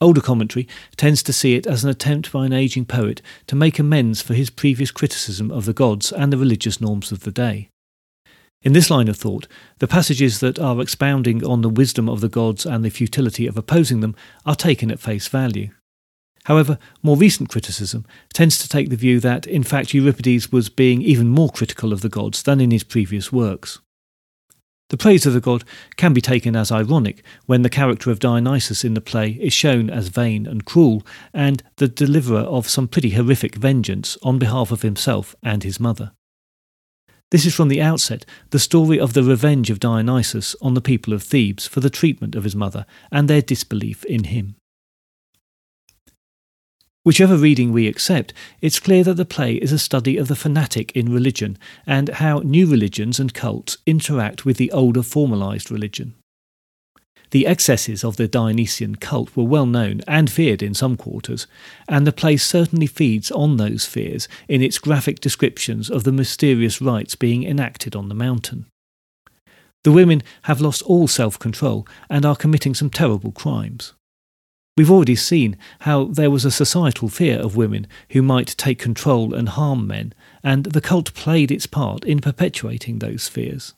Older 0.00 0.20
commentary 0.20 0.68
tends 0.96 1.22
to 1.22 1.32
see 1.32 1.54
it 1.54 1.66
as 1.66 1.82
an 1.82 1.90
attempt 1.90 2.30
by 2.30 2.44
an 2.44 2.52
aging 2.52 2.84
poet 2.84 3.22
to 3.46 3.56
make 3.56 3.78
amends 3.78 4.20
for 4.20 4.34
his 4.34 4.50
previous 4.50 4.90
criticism 4.90 5.50
of 5.50 5.64
the 5.64 5.72
gods 5.72 6.12
and 6.12 6.32
the 6.32 6.38
religious 6.38 6.80
norms 6.80 7.12
of 7.12 7.20
the 7.20 7.30
day. 7.30 7.70
In 8.62 8.72
this 8.72 8.90
line 8.90 9.08
of 9.08 9.16
thought, 9.16 9.46
the 9.78 9.86
passages 9.86 10.40
that 10.40 10.58
are 10.58 10.80
expounding 10.80 11.44
on 11.44 11.62
the 11.62 11.68
wisdom 11.68 12.08
of 12.08 12.20
the 12.20 12.28
gods 12.28 12.66
and 12.66 12.84
the 12.84 12.90
futility 12.90 13.46
of 13.46 13.56
opposing 13.56 14.00
them 14.00 14.16
are 14.44 14.56
taken 14.56 14.90
at 14.90 14.98
face 14.98 15.28
value. 15.28 15.70
However, 16.44 16.78
more 17.02 17.16
recent 17.16 17.48
criticism 17.48 18.06
tends 18.32 18.58
to 18.58 18.68
take 18.68 18.88
the 18.88 18.96
view 18.96 19.18
that, 19.20 19.46
in 19.46 19.64
fact, 19.64 19.94
Euripides 19.94 20.52
was 20.52 20.68
being 20.68 21.02
even 21.02 21.28
more 21.28 21.50
critical 21.50 21.92
of 21.92 22.02
the 22.02 22.08
gods 22.08 22.44
than 22.44 22.60
in 22.60 22.70
his 22.70 22.84
previous 22.84 23.32
works. 23.32 23.80
The 24.88 24.96
praise 24.96 25.26
of 25.26 25.32
the 25.32 25.40
god 25.40 25.64
can 25.96 26.12
be 26.12 26.20
taken 26.20 26.54
as 26.54 26.70
ironic 26.70 27.24
when 27.46 27.62
the 27.62 27.68
character 27.68 28.12
of 28.12 28.20
Dionysus 28.20 28.84
in 28.84 28.94
the 28.94 29.00
play 29.00 29.30
is 29.40 29.52
shown 29.52 29.90
as 29.90 30.06
vain 30.06 30.46
and 30.46 30.64
cruel 30.64 31.04
and 31.34 31.64
the 31.78 31.88
deliverer 31.88 32.42
of 32.42 32.68
some 32.68 32.86
pretty 32.86 33.10
horrific 33.10 33.56
vengeance 33.56 34.16
on 34.22 34.38
behalf 34.38 34.70
of 34.70 34.82
himself 34.82 35.34
and 35.42 35.64
his 35.64 35.80
mother. 35.80 36.12
This 37.30 37.44
is 37.44 37.54
from 37.54 37.68
the 37.68 37.82
outset 37.82 38.24
the 38.50 38.58
story 38.58 39.00
of 39.00 39.12
the 39.12 39.24
revenge 39.24 39.68
of 39.68 39.80
Dionysus 39.80 40.54
on 40.62 40.74
the 40.74 40.80
people 40.80 41.12
of 41.12 41.22
Thebes 41.22 41.66
for 41.66 41.80
the 41.80 41.90
treatment 41.90 42.34
of 42.36 42.44
his 42.44 42.54
mother 42.54 42.86
and 43.10 43.28
their 43.28 43.42
disbelief 43.42 44.04
in 44.04 44.24
him. 44.24 44.54
Whichever 47.02 47.36
reading 47.36 47.72
we 47.72 47.86
accept, 47.86 48.32
it's 48.60 48.80
clear 48.80 49.04
that 49.04 49.14
the 49.14 49.24
play 49.24 49.54
is 49.54 49.70
a 49.70 49.78
study 49.78 50.16
of 50.16 50.26
the 50.28 50.34
fanatic 50.34 50.90
in 50.96 51.12
religion 51.12 51.56
and 51.86 52.08
how 52.08 52.40
new 52.40 52.66
religions 52.66 53.20
and 53.20 53.32
cults 53.32 53.78
interact 53.86 54.44
with 54.44 54.56
the 54.56 54.72
older 54.72 55.02
formalized 55.02 55.70
religion. 55.70 56.14
The 57.30 57.46
excesses 57.46 58.04
of 58.04 58.16
the 58.16 58.28
Dionysian 58.28 58.96
cult 58.96 59.36
were 59.36 59.44
well 59.44 59.66
known 59.66 60.00
and 60.06 60.30
feared 60.30 60.62
in 60.62 60.74
some 60.74 60.96
quarters, 60.96 61.46
and 61.88 62.06
the 62.06 62.12
play 62.12 62.36
certainly 62.36 62.86
feeds 62.86 63.30
on 63.30 63.56
those 63.56 63.84
fears 63.84 64.28
in 64.48 64.62
its 64.62 64.78
graphic 64.78 65.20
descriptions 65.20 65.90
of 65.90 66.04
the 66.04 66.12
mysterious 66.12 66.80
rites 66.80 67.16
being 67.16 67.42
enacted 67.42 67.96
on 67.96 68.08
the 68.08 68.14
mountain. 68.14 68.66
The 69.82 69.92
women 69.92 70.22
have 70.42 70.60
lost 70.60 70.82
all 70.82 71.08
self 71.08 71.38
control 71.38 71.86
and 72.08 72.24
are 72.24 72.36
committing 72.36 72.74
some 72.74 72.90
terrible 72.90 73.32
crimes. 73.32 73.92
We've 74.76 74.90
already 74.90 75.16
seen 75.16 75.56
how 75.80 76.04
there 76.04 76.30
was 76.30 76.44
a 76.44 76.50
societal 76.50 77.08
fear 77.08 77.38
of 77.38 77.56
women 77.56 77.86
who 78.10 78.20
might 78.20 78.56
take 78.58 78.78
control 78.78 79.32
and 79.32 79.48
harm 79.48 79.86
men, 79.86 80.12
and 80.42 80.64
the 80.64 80.82
cult 80.82 81.14
played 81.14 81.50
its 81.50 81.66
part 81.66 82.04
in 82.04 82.20
perpetuating 82.20 82.98
those 82.98 83.26
fears. 83.26 83.74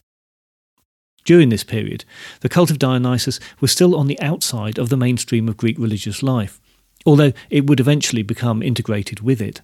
During 1.29 1.51
this 1.51 1.63
period, 1.63 2.07
the 2.41 2.49
cult 2.49 2.71
of 2.71 2.79
Dionysus 2.79 3.39
was 3.61 3.71
still 3.71 3.95
on 3.95 4.07
the 4.07 4.19
outside 4.19 4.79
of 4.79 4.89
the 4.89 4.97
mainstream 4.97 5.47
of 5.47 5.59
Greek 5.59 5.79
religious 5.79 6.23
life, 6.23 6.59
although 7.05 7.35
it 7.51 7.67
would 7.67 7.81
eventually 7.81 8.23
become 8.23 8.63
integrated 8.63 9.21
with 9.21 9.43
it. 9.43 9.61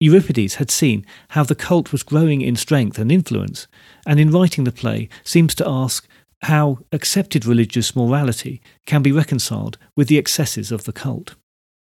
Euripides 0.00 0.56
had 0.56 0.72
seen 0.72 1.06
how 1.28 1.44
the 1.44 1.54
cult 1.54 1.92
was 1.92 2.02
growing 2.02 2.40
in 2.40 2.56
strength 2.56 2.98
and 2.98 3.12
influence, 3.12 3.68
and 4.04 4.18
in 4.18 4.32
writing 4.32 4.64
the 4.64 4.72
play 4.72 5.08
seems 5.22 5.54
to 5.54 5.68
ask 5.68 6.08
how 6.42 6.80
accepted 6.90 7.46
religious 7.46 7.94
morality 7.94 8.60
can 8.84 9.00
be 9.00 9.12
reconciled 9.12 9.78
with 9.96 10.08
the 10.08 10.18
excesses 10.18 10.72
of 10.72 10.82
the 10.82 10.92
cult. 10.92 11.36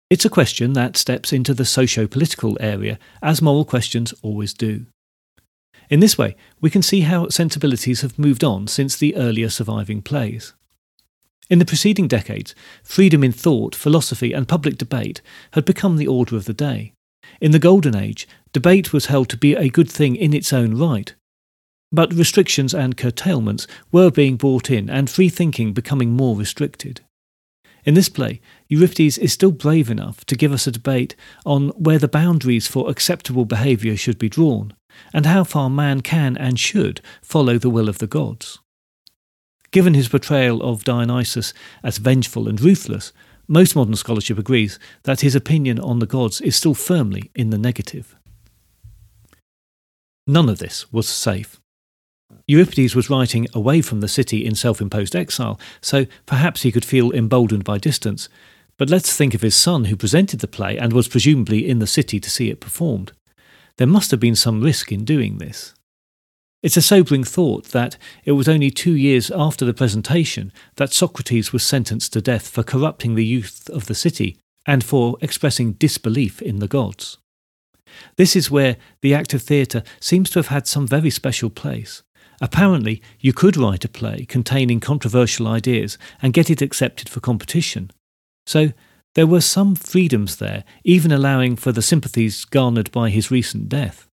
It's 0.08 0.24
a 0.24 0.30
question 0.30 0.74
that 0.74 0.96
steps 0.96 1.32
into 1.32 1.52
the 1.52 1.64
socio 1.64 2.06
political 2.06 2.56
area, 2.60 3.00
as 3.20 3.42
moral 3.42 3.64
questions 3.64 4.14
always 4.22 4.54
do. 4.54 4.86
In 5.92 6.00
this 6.00 6.16
way, 6.16 6.36
we 6.58 6.70
can 6.70 6.80
see 6.80 7.02
how 7.02 7.28
sensibilities 7.28 8.00
have 8.00 8.18
moved 8.18 8.42
on 8.42 8.66
since 8.66 8.96
the 8.96 9.14
earlier 9.14 9.50
surviving 9.50 10.00
plays. 10.00 10.54
In 11.50 11.58
the 11.58 11.66
preceding 11.66 12.08
decades, 12.08 12.54
freedom 12.82 13.22
in 13.22 13.30
thought, 13.30 13.74
philosophy, 13.74 14.32
and 14.32 14.48
public 14.48 14.78
debate 14.78 15.20
had 15.50 15.66
become 15.66 15.98
the 15.98 16.06
order 16.06 16.34
of 16.34 16.46
the 16.46 16.54
day. 16.54 16.94
In 17.42 17.50
the 17.50 17.58
Golden 17.58 17.94
Age, 17.94 18.26
debate 18.54 18.94
was 18.94 19.06
held 19.12 19.28
to 19.28 19.36
be 19.36 19.54
a 19.54 19.68
good 19.68 19.90
thing 19.90 20.16
in 20.16 20.32
its 20.32 20.50
own 20.50 20.78
right. 20.78 21.14
But 21.92 22.14
restrictions 22.14 22.72
and 22.72 22.96
curtailments 22.96 23.66
were 23.92 24.10
being 24.10 24.36
brought 24.36 24.70
in, 24.70 24.88
and 24.88 25.10
free 25.10 25.28
thinking 25.28 25.74
becoming 25.74 26.12
more 26.12 26.36
restricted. 26.38 27.02
In 27.84 27.92
this 27.92 28.08
play, 28.08 28.40
Euripides 28.68 29.18
is 29.18 29.34
still 29.34 29.52
brave 29.52 29.90
enough 29.90 30.24
to 30.24 30.36
give 30.36 30.52
us 30.52 30.66
a 30.66 30.72
debate 30.72 31.16
on 31.44 31.68
where 31.70 31.98
the 31.98 32.08
boundaries 32.08 32.66
for 32.66 32.88
acceptable 32.88 33.44
behaviour 33.44 33.94
should 33.94 34.18
be 34.18 34.30
drawn, 34.30 34.72
and 35.12 35.26
how 35.26 35.44
far 35.44 35.70
man 35.70 36.00
can 36.00 36.36
and 36.36 36.58
should 36.58 37.00
follow 37.20 37.58
the 37.58 37.70
will 37.70 37.88
of 37.88 37.98
the 37.98 38.06
gods. 38.06 38.58
Given 39.70 39.94
his 39.94 40.08
portrayal 40.08 40.62
of 40.62 40.84
Dionysus 40.84 41.54
as 41.82 41.98
vengeful 41.98 42.46
and 42.46 42.60
ruthless, 42.60 43.12
most 43.48 43.74
modern 43.74 43.96
scholarship 43.96 44.38
agrees 44.38 44.78
that 45.02 45.20
his 45.20 45.34
opinion 45.34 45.78
on 45.78 45.98
the 45.98 46.06
gods 46.06 46.40
is 46.40 46.56
still 46.56 46.74
firmly 46.74 47.30
in 47.34 47.50
the 47.50 47.58
negative. 47.58 48.16
None 50.26 50.48
of 50.48 50.58
this 50.58 50.92
was 50.92 51.08
safe. 51.08 51.58
Euripides 52.46 52.94
was 52.94 53.10
writing 53.10 53.46
away 53.54 53.80
from 53.80 54.00
the 54.00 54.08
city 54.08 54.44
in 54.44 54.54
self 54.54 54.80
imposed 54.80 55.16
exile, 55.16 55.58
so 55.80 56.06
perhaps 56.26 56.62
he 56.62 56.72
could 56.72 56.84
feel 56.84 57.12
emboldened 57.12 57.64
by 57.64 57.78
distance. 57.78 58.28
But 58.78 58.90
let's 58.90 59.14
think 59.14 59.34
of 59.34 59.42
his 59.42 59.54
son 59.56 59.84
who 59.84 59.96
presented 59.96 60.40
the 60.40 60.48
play 60.48 60.78
and 60.78 60.92
was 60.92 61.08
presumably 61.08 61.68
in 61.68 61.78
the 61.78 61.86
city 61.86 62.18
to 62.20 62.30
see 62.30 62.50
it 62.50 62.60
performed. 62.60 63.12
There 63.76 63.86
must 63.86 64.10
have 64.10 64.20
been 64.20 64.36
some 64.36 64.62
risk 64.62 64.92
in 64.92 65.04
doing 65.04 65.38
this. 65.38 65.74
It's 66.62 66.76
a 66.76 66.82
sobering 66.82 67.24
thought 67.24 67.66
that 67.68 67.96
it 68.24 68.32
was 68.32 68.48
only 68.48 68.70
two 68.70 68.94
years 68.94 69.30
after 69.32 69.64
the 69.64 69.74
presentation 69.74 70.52
that 70.76 70.92
Socrates 70.92 71.52
was 71.52 71.64
sentenced 71.64 72.12
to 72.12 72.20
death 72.20 72.48
for 72.48 72.62
corrupting 72.62 73.14
the 73.14 73.26
youth 73.26 73.68
of 73.70 73.86
the 73.86 73.94
city 73.94 74.38
and 74.64 74.84
for 74.84 75.16
expressing 75.20 75.72
disbelief 75.72 76.40
in 76.40 76.60
the 76.60 76.68
gods. 76.68 77.18
This 78.16 78.36
is 78.36 78.50
where 78.50 78.76
the 79.00 79.12
act 79.12 79.34
of 79.34 79.42
theatre 79.42 79.82
seems 80.00 80.30
to 80.30 80.38
have 80.38 80.48
had 80.48 80.66
some 80.68 80.86
very 80.86 81.10
special 81.10 81.50
place. 81.50 82.02
Apparently, 82.40 83.02
you 83.18 83.32
could 83.32 83.56
write 83.56 83.84
a 83.84 83.88
play 83.88 84.24
containing 84.24 84.80
controversial 84.80 85.48
ideas 85.48 85.98
and 86.20 86.32
get 86.32 86.48
it 86.50 86.62
accepted 86.62 87.08
for 87.08 87.20
competition. 87.20 87.90
So, 88.46 88.72
there 89.14 89.26
were 89.26 89.40
some 89.40 89.74
freedoms 89.74 90.36
there, 90.36 90.64
even 90.84 91.12
allowing 91.12 91.56
for 91.56 91.72
the 91.72 91.82
sympathies 91.82 92.44
garnered 92.44 92.90
by 92.92 93.10
his 93.10 93.30
recent 93.30 93.68
death. 93.68 94.08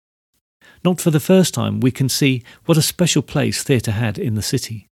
Not 0.84 1.00
for 1.00 1.12
the 1.12 1.20
first 1.20 1.54
time, 1.54 1.80
we 1.80 1.92
can 1.92 2.10
see 2.10 2.44
what 2.66 2.78
a 2.78 2.82
special 2.82 3.22
place 3.22 3.64
theatre 3.64 3.92
had 3.92 4.18
in 4.18 4.36
the 4.36 4.42
city. 4.42 4.88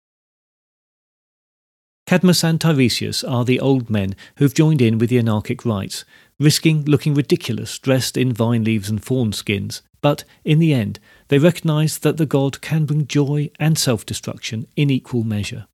Cadmus 2.07 2.43
and 2.43 2.59
Tiresias 2.59 3.23
are 3.23 3.43
the 3.43 3.59
old 3.59 3.89
men 3.89 4.15
who've 4.37 4.53
joined 4.53 4.81
in 4.81 4.99
with 4.99 5.09
the 5.09 5.17
anarchic 5.17 5.65
rites, 5.65 6.05
risking 6.39 6.85
looking 6.85 7.15
ridiculous 7.15 7.79
dressed 7.79 8.15
in 8.15 8.31
vine 8.31 8.63
leaves 8.63 8.89
and 8.89 9.03
fawn 9.03 9.33
skins, 9.33 9.81
but 10.01 10.23
in 10.43 10.59
the 10.59 10.71
end, 10.71 10.99
they 11.29 11.39
recognise 11.39 11.97
that 11.99 12.17
the 12.17 12.27
god 12.27 12.61
can 12.61 12.85
bring 12.85 13.07
joy 13.07 13.49
and 13.59 13.79
self 13.79 14.05
destruction 14.05 14.67
in 14.75 14.91
equal 14.91 15.23
measure. 15.23 15.65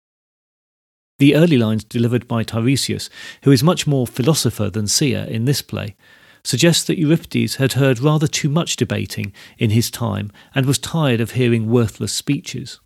The 1.22 1.36
early 1.36 1.60
lines 1.60 1.84
delivered 1.84 2.28
by 2.28 2.44
Tiresias, 2.44 3.08
who 3.44 3.52
is 3.52 3.62
much 3.62 3.86
more 3.86 4.08
philosopher 4.08 4.72
than 4.72 4.88
seer 4.88 5.20
in 5.30 5.46
this 5.46 5.62
play, 5.62 5.96
suggest 6.44 6.88
that 6.88 6.98
Euripides 6.98 7.58
had 7.58 7.74
heard 7.74 8.00
rather 8.00 8.26
too 8.26 8.50
much 8.50 8.76
debating 8.76 9.32
in 9.60 9.70
his 9.70 9.92
time 9.92 10.32
and 10.56 10.66
was 10.66 10.80
tired 10.80 11.22
of 11.22 11.34
hearing 11.34 11.70
worthless 11.70 12.12
speeches. 12.12 12.80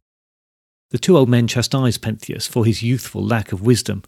The 0.91 0.97
two 0.97 1.17
old 1.17 1.29
men 1.29 1.47
chastise 1.47 1.97
Pentheus 1.97 2.45
for 2.45 2.65
his 2.65 2.83
youthful 2.83 3.23
lack 3.23 3.53
of 3.53 3.61
wisdom, 3.61 4.03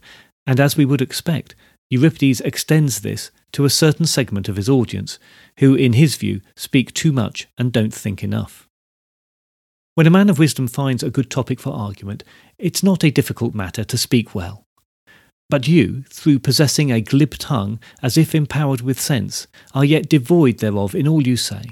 and 0.46 0.60
as 0.60 0.76
we 0.76 0.84
would 0.84 1.02
expect, 1.02 1.56
Euripides 1.90 2.42
extends 2.42 3.00
this 3.00 3.32
to 3.54 3.64
a 3.64 3.70
certain 3.70 4.06
segment 4.06 4.50
of 4.50 4.58
his 4.58 4.68
audience, 4.68 5.20
who, 5.60 5.74
in 5.74 5.94
his 5.94 6.18
view, 6.18 6.42
speak 6.58 6.94
too 6.94 7.14
much 7.14 7.48
and 7.58 7.72
don't 7.72 7.94
think 7.94 8.26
enough. 8.26 8.67
When 9.98 10.06
a 10.06 10.12
man 10.12 10.30
of 10.30 10.38
wisdom 10.38 10.68
finds 10.68 11.02
a 11.02 11.10
good 11.10 11.32
topic 11.32 11.60
for 11.60 11.74
argument, 11.74 12.24
it's 12.60 12.84
not 12.84 13.04
a 13.04 13.10
difficult 13.10 13.56
matter 13.56 13.84
to 13.86 13.98
speak 13.98 14.36
well. 14.36 14.68
But 15.50 15.68
you, 15.68 16.04
through 16.12 16.38
possessing 16.38 16.92
a 16.92 17.02
glib 17.02 17.32
tongue, 17.40 17.80
as 18.04 18.16
if 18.16 18.36
empowered 18.36 18.82
with 18.82 19.02
sense, 19.02 19.48
are 19.74 19.84
yet 19.84 20.08
devoid 20.08 20.60
thereof 20.60 20.94
in 20.94 21.08
all 21.08 21.28
you 21.28 21.36
say. 21.36 21.72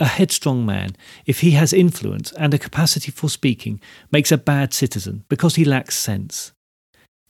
A 0.00 0.06
headstrong 0.06 0.66
man, 0.66 0.96
if 1.26 1.42
he 1.42 1.52
has 1.52 1.72
influence 1.72 2.32
and 2.32 2.52
a 2.52 2.58
capacity 2.58 3.12
for 3.12 3.30
speaking, 3.30 3.80
makes 4.10 4.32
a 4.32 4.36
bad 4.36 4.74
citizen 4.74 5.22
because 5.28 5.54
he 5.54 5.64
lacks 5.64 5.96
sense. 5.96 6.50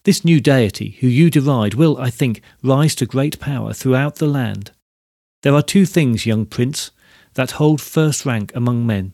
This 0.04 0.24
new 0.24 0.40
deity, 0.40 0.96
who 1.00 1.06
you 1.06 1.28
deride, 1.28 1.74
will, 1.74 1.98
I 1.98 2.08
think, 2.08 2.40
rise 2.62 2.94
to 2.94 3.04
great 3.04 3.40
power 3.40 3.74
throughout 3.74 4.14
the 4.14 4.26
land. 4.26 4.70
There 5.42 5.54
are 5.54 5.60
two 5.60 5.84
things, 5.84 6.24
young 6.24 6.46
prince, 6.46 6.92
that 7.34 7.60
hold 7.60 7.82
first 7.82 8.24
rank 8.24 8.52
among 8.54 8.86
men 8.86 9.12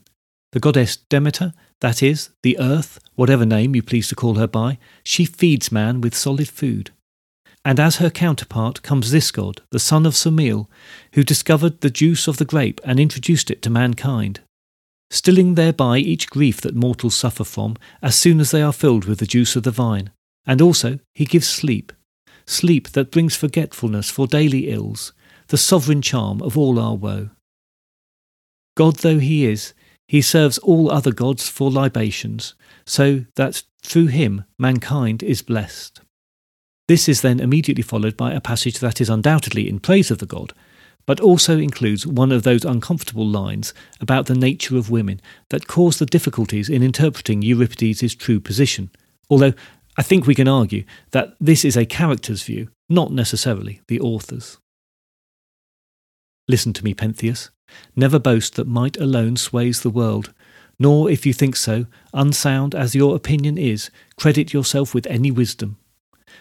the 0.53 0.61
goddess 0.61 0.97
Demeter, 0.97 1.53
that 1.81 2.03
is, 2.03 2.31
the 2.43 2.59
earth, 2.59 2.99
whatever 3.15 3.47
name 3.47 3.75
you 3.75 3.83
please 3.83 4.09
to 4.09 4.15
call 4.15 4.35
her 4.35 4.47
by, 4.47 4.79
she 5.05 5.25
feeds 5.25 5.73
man 5.73 6.01
with 6.01 6.15
solid 6.15 6.49
food. 6.49 6.91
And 7.65 7.79
as 7.79 7.97
her 7.97 8.11
counterpart 8.11 8.83
comes 8.83 9.11
this 9.11 9.31
god, 9.31 9.61
the 9.71 9.79
son 9.79 10.07
of 10.07 10.15
Semele, 10.15 10.69
who 11.13 11.23
discovered 11.23 11.81
the 11.81 11.91
juice 11.91 12.27
of 12.27 12.39
the 12.39 12.45
grape 12.45 12.81
and 12.85 12.99
introduced 12.99 13.51
it 13.51 13.63
to 13.63 13.71
mankind, 13.71 14.41
stilling 15.11 15.55
thereby 15.55 15.99
each 15.99 16.31
grief 16.31 16.61
that 16.63 16.75
mortals 16.75 17.17
suffer 17.17 17.45
from 17.45 17.77
as 18.03 18.17
soon 18.17 18.41
as 18.41 18.51
they 18.51 18.63
are 18.63 18.73
filled 18.73 19.05
with 19.05 19.19
the 19.19 19.27
juice 19.27 19.57
of 19.57 19.65
the 19.65 19.71
vine. 19.71 20.11
And 20.47 20.63
also 20.63 21.01
he 21.15 21.27
gives 21.27 21.47
sleep, 21.47 21.93
sleep 22.47 22.89
that 22.91 23.11
brings 23.11 23.37
forgetfulness 23.37 24.11
for 24.11 24.27
daily 24.27 24.71
ills, 24.71 25.13
the 25.49 25.59
sovereign 25.59 26.01
charm 26.01 26.41
of 26.43 26.57
all 26.57 26.79
our 26.79 26.95
woe. 26.95 27.31
God 28.77 28.97
though 28.97 29.19
he 29.19 29.45
is, 29.45 29.75
he 30.11 30.21
serves 30.21 30.59
all 30.59 30.91
other 30.91 31.13
gods 31.13 31.49
for 31.49 31.71
libations, 31.71 32.55
so 32.85 33.27
that 33.37 33.63
through 33.81 34.09
him 34.09 34.43
mankind 34.59 35.23
is 35.23 35.41
blessed. 35.41 36.01
This 36.89 37.09
is 37.09 37.21
then 37.21 37.39
immediately 37.39 37.85
followed 37.85 38.17
by 38.17 38.33
a 38.33 38.41
passage 38.41 38.81
that 38.81 39.01
is 39.01 39.09
undoubtedly 39.09 39.69
in 39.69 39.79
praise 39.79 40.11
of 40.11 40.19
the 40.19 40.27
god, 40.27 40.53
but 41.07 41.21
also 41.21 41.59
includes 41.59 42.09
one 42.09 42.33
of 42.33 42.43
those 42.43 42.65
uncomfortable 42.65 43.25
lines 43.25 43.73
about 44.01 44.27
the 44.27 44.35
nature 44.35 44.77
of 44.77 44.91
women 44.91 45.21
that 45.51 45.69
cause 45.69 46.01
the 46.01 46.07
difficulties 46.07 46.69
in 46.69 46.83
interpreting 46.83 47.41
Euripides' 47.41 48.17
true 48.17 48.41
position, 48.41 48.91
although 49.29 49.53
I 49.97 50.03
think 50.03 50.27
we 50.27 50.35
can 50.35 50.49
argue 50.49 50.83
that 51.13 51.37
this 51.39 51.65
is 51.65 51.77
a 51.77 51.87
character's 51.87 52.43
view, 52.43 52.67
not 52.89 53.13
necessarily 53.13 53.81
the 53.87 54.01
author's. 54.01 54.59
Listen 56.49 56.73
to 56.73 56.85
me, 56.85 56.95
Pentheus. 56.95 57.51
Never 57.95 58.19
boast 58.19 58.57
that 58.57 58.67
might 58.67 58.97
alone 58.97 59.37
sways 59.37 59.81
the 59.81 59.91
world, 59.91 60.33
nor, 60.79 61.11
if 61.11 61.27
you 61.27 61.33
think 61.33 61.57
so, 61.57 61.87
unsound 62.15 62.75
as 62.75 62.95
your 62.95 63.15
opinion 63.15 63.59
is, 63.59 63.91
credit 64.17 64.53
yourself 64.53 64.95
with 64.95 65.07
any 65.07 65.31
wisdom. 65.31 65.77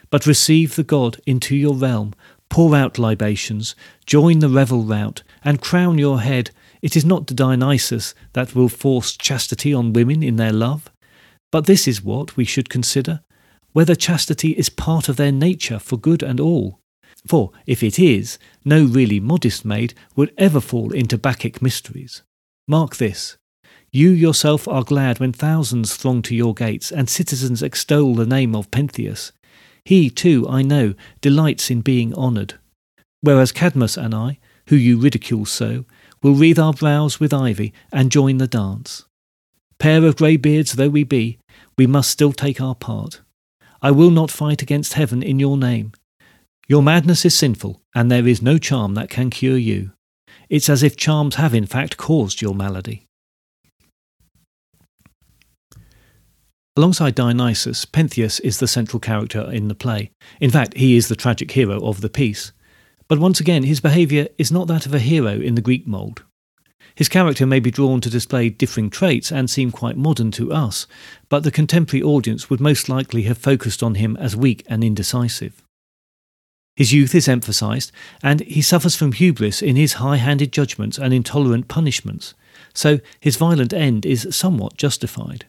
But 0.10 0.26
receive 0.26 0.76
the 0.76 0.84
god 0.84 1.20
into 1.26 1.56
your 1.56 1.76
realm, 1.76 2.14
pour 2.50 2.76
out 2.76 2.98
libations, 2.98 3.76
join 4.06 4.40
the 4.40 4.50
revel 4.50 4.84
rout, 4.84 5.24
and 5.44 5.62
crown 5.62 5.98
your 5.98 6.22
head. 6.22 6.52
It 6.82 6.96
is 6.96 7.06
not 7.06 7.28
Dionysus 7.28 8.16
that 8.34 8.56
will 8.56 8.70
force 8.70 9.18
chastity 9.18 9.74
on 9.74 9.94
women 9.94 10.24
in 10.24 10.38
their 10.38 10.54
love, 10.54 10.90
but 11.52 11.66
this 11.66 11.88
is 11.88 12.04
what 12.04 12.38
we 12.38 12.46
should 12.46 12.70
consider 12.70 13.22
whether 13.72 13.96
chastity 13.96 14.52
is 14.52 14.70
part 14.70 15.10
of 15.10 15.18
their 15.18 15.32
nature 15.32 15.80
for 15.80 15.98
good 15.98 16.24
and 16.24 16.40
all. 16.40 16.79
For, 17.28 17.52
if 17.66 17.84
it 17.84 18.00
is, 18.00 18.40
no 18.64 18.86
really 18.86 19.20
modest 19.20 19.66
maid 19.66 19.94
would 20.16 20.34
ever 20.38 20.62
fall 20.62 20.94
into 20.94 21.18
Bacchic 21.18 21.62
mysteries. 21.62 22.22
Mark 22.68 22.98
this. 22.98 23.38
You 23.92 24.12
yourself 24.12 24.68
are 24.68 24.84
glad 24.84 25.20
when 25.20 25.34
thousands 25.34 25.96
throng 25.96 26.22
to 26.24 26.36
your 26.36 26.54
gates, 26.54 26.92
and 26.92 27.10
citizens 27.10 27.64
extol 27.64 28.16
the 28.16 28.26
name 28.26 28.56
of 28.56 28.70
Pentheus. 28.72 29.32
He, 29.84 30.10
too, 30.10 30.48
I 30.48 30.62
know, 30.62 30.94
delights 31.22 31.72
in 31.72 31.82
being 31.82 32.14
honoured. 32.14 32.56
Whereas 33.22 33.52
Cadmus 33.52 33.98
and 33.98 34.14
I, 34.14 34.38
who 34.68 34.76
you 34.76 35.00
ridicule 35.00 35.46
so, 35.46 35.86
will 36.22 36.36
wreathe 36.36 36.60
our 36.60 36.74
brows 36.74 37.20
with 37.20 37.34
ivy 37.34 37.74
and 37.92 38.12
join 38.12 38.38
the 38.38 38.48
dance. 38.48 39.06
Pair 39.80 40.06
of 40.06 40.18
grey 40.18 40.38
beards 40.38 40.74
though 40.74 40.90
we 40.90 41.04
be, 41.04 41.40
we 41.78 41.88
must 41.88 42.12
still 42.12 42.34
take 42.34 42.62
our 42.62 42.76
part. 42.76 43.22
I 43.82 43.92
will 43.92 44.12
not 44.12 44.30
fight 44.30 44.62
against 44.62 44.94
heaven 44.94 45.24
in 45.24 45.40
your 45.40 45.58
name. 45.58 45.94
Your 46.70 46.84
madness 46.84 47.26
is 47.26 47.36
sinful, 47.36 47.82
and 47.96 48.12
there 48.12 48.28
is 48.28 48.44
no 48.44 48.60
charm 48.60 48.94
that 48.94 49.10
can 49.10 49.32
cure 49.32 49.58
you. 49.58 49.92
It's 50.50 50.70
as 50.70 50.84
if 50.84 50.96
charms 50.96 51.34
have 51.34 51.56
in 51.56 51.66
fact 51.66 51.98
caused 51.98 52.44
your 52.44 52.54
malady. 52.54 53.08
Alongside 56.78 57.16
Dionysus, 57.16 57.86
Pentheus 57.86 58.40
is 58.42 58.60
the 58.60 58.68
central 58.68 59.00
character 59.00 59.52
in 59.52 59.68
the 59.68 59.74
play. 59.74 60.12
In 60.40 60.52
fact, 60.52 60.78
he 60.78 60.96
is 60.96 61.08
the 61.08 61.16
tragic 61.16 61.50
hero 61.50 61.84
of 61.84 62.02
the 62.02 62.10
piece. 62.10 62.52
But 63.08 63.18
once 63.18 63.40
again, 63.40 63.64
his 63.64 63.82
behaviour 63.82 64.28
is 64.38 64.52
not 64.52 64.68
that 64.68 64.86
of 64.86 64.94
a 64.94 65.00
hero 65.00 65.40
in 65.42 65.56
the 65.56 65.64
Greek 65.64 65.88
mould. 65.88 66.24
His 66.94 67.10
character 67.10 67.48
may 67.48 67.60
be 67.60 67.72
drawn 67.72 68.00
to 68.02 68.12
display 68.12 68.50
differing 68.50 68.92
traits 68.92 69.32
and 69.32 69.50
seem 69.50 69.72
quite 69.72 69.98
modern 69.98 70.30
to 70.34 70.54
us, 70.54 70.86
but 71.30 71.44
the 71.44 71.50
contemporary 71.50 72.04
audience 72.04 72.52
would 72.52 72.62
most 72.62 72.90
likely 72.90 73.24
have 73.24 73.40
focused 73.40 73.82
on 73.82 73.96
him 73.96 74.16
as 74.18 74.36
weak 74.36 74.64
and 74.68 74.84
indecisive. 74.84 75.64
His 76.80 76.94
youth 76.94 77.14
is 77.14 77.28
emphasised, 77.28 77.92
and 78.24 78.40
he 78.40 78.62
suffers 78.62 78.96
from 78.96 79.12
hubris 79.12 79.62
in 79.62 79.76
his 79.76 79.96
high 79.96 80.16
handed 80.16 80.54
judgments 80.54 80.98
and 80.98 81.14
intolerant 81.14 81.68
punishments, 81.68 82.34
so 82.74 83.02
his 83.20 83.36
violent 83.36 83.74
end 83.74 84.06
is 84.06 84.30
somewhat 84.32 84.78
justified. 84.78 85.46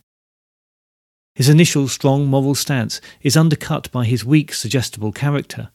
His 1.36 1.48
initial 1.48 1.86
strong 1.86 2.26
moral 2.26 2.56
stance 2.56 3.00
is 3.22 3.36
undercut 3.36 3.92
by 3.92 4.06
his 4.06 4.24
weak, 4.24 4.52
suggestible 4.52 5.12
character, 5.12 5.70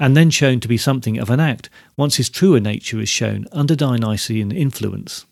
and 0.00 0.16
then 0.16 0.30
shown 0.30 0.60
to 0.60 0.68
be 0.68 0.78
something 0.78 1.18
of 1.18 1.28
an 1.28 1.40
act 1.40 1.68
once 1.98 2.16
his 2.16 2.30
truer 2.30 2.58
nature 2.58 2.98
is 2.98 3.10
shown 3.10 3.44
under 3.52 3.76
Dionysian 3.76 4.50
influence. 4.50 5.26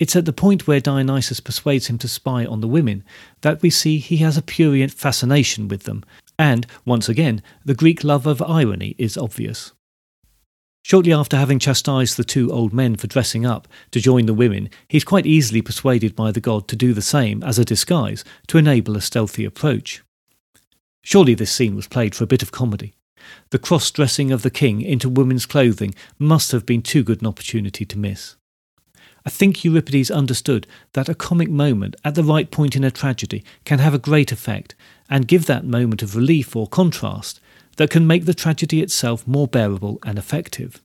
It's 0.00 0.16
at 0.16 0.24
the 0.24 0.32
point 0.32 0.66
where 0.66 0.80
Dionysus 0.80 1.38
persuades 1.38 1.86
him 1.86 1.98
to 1.98 2.08
spy 2.08 2.44
on 2.44 2.60
the 2.60 2.66
women 2.66 3.04
that 3.42 3.62
we 3.62 3.70
see 3.70 3.98
he 3.98 4.16
has 4.16 4.36
a 4.36 4.42
prurient 4.42 4.92
fascination 4.92 5.68
with 5.68 5.84
them, 5.84 6.02
and, 6.40 6.66
once 6.86 7.06
again, 7.06 7.42
the 7.66 7.74
Greek 7.74 8.02
love 8.02 8.26
of 8.26 8.40
irony 8.40 8.94
is 8.96 9.18
obvious. 9.18 9.72
Shortly 10.82 11.12
after 11.12 11.36
having 11.36 11.58
chastised 11.58 12.16
the 12.16 12.24
two 12.24 12.50
old 12.50 12.72
men 12.72 12.96
for 12.96 13.06
dressing 13.06 13.44
up 13.44 13.68
to 13.90 14.00
join 14.00 14.24
the 14.24 14.32
women, 14.32 14.70
he's 14.88 15.04
quite 15.04 15.26
easily 15.26 15.60
persuaded 15.60 16.16
by 16.16 16.32
the 16.32 16.40
god 16.40 16.66
to 16.68 16.76
do 16.76 16.94
the 16.94 17.02
same 17.02 17.42
as 17.42 17.58
a 17.58 17.64
disguise 17.66 18.24
to 18.46 18.56
enable 18.56 18.96
a 18.96 19.02
stealthy 19.02 19.44
approach. 19.44 20.02
Surely 21.02 21.34
this 21.34 21.52
scene 21.52 21.76
was 21.76 21.86
played 21.86 22.14
for 22.14 22.24
a 22.24 22.32
bit 22.32 22.42
of 22.42 22.52
comedy. 22.52 22.94
The 23.50 23.58
cross 23.58 23.90
dressing 23.90 24.32
of 24.32 24.40
the 24.40 24.50
king 24.50 24.80
into 24.80 25.10
women's 25.10 25.44
clothing 25.44 25.94
must 26.18 26.52
have 26.52 26.64
been 26.64 26.80
too 26.80 27.02
good 27.02 27.20
an 27.20 27.26
opportunity 27.26 27.84
to 27.84 27.98
miss. 27.98 28.36
I 29.26 29.28
think 29.28 29.62
Euripides 29.62 30.10
understood 30.10 30.66
that 30.94 31.10
a 31.10 31.14
comic 31.14 31.50
moment 31.50 31.96
at 32.02 32.14
the 32.14 32.24
right 32.24 32.50
point 32.50 32.74
in 32.74 32.84
a 32.84 32.90
tragedy 32.90 33.44
can 33.66 33.78
have 33.78 33.92
a 33.92 33.98
great 33.98 34.32
effect 34.32 34.74
and 35.10 35.28
give 35.28 35.46
that 35.46 35.66
moment 35.66 36.02
of 36.02 36.16
relief 36.16 36.56
or 36.56 36.68
contrast 36.68 37.40
that 37.76 37.90
can 37.90 38.06
make 38.06 38.24
the 38.24 38.34
tragedy 38.34 38.80
itself 38.80 39.26
more 39.26 39.48
bearable 39.48 39.98
and 40.04 40.18
effective. 40.18 40.80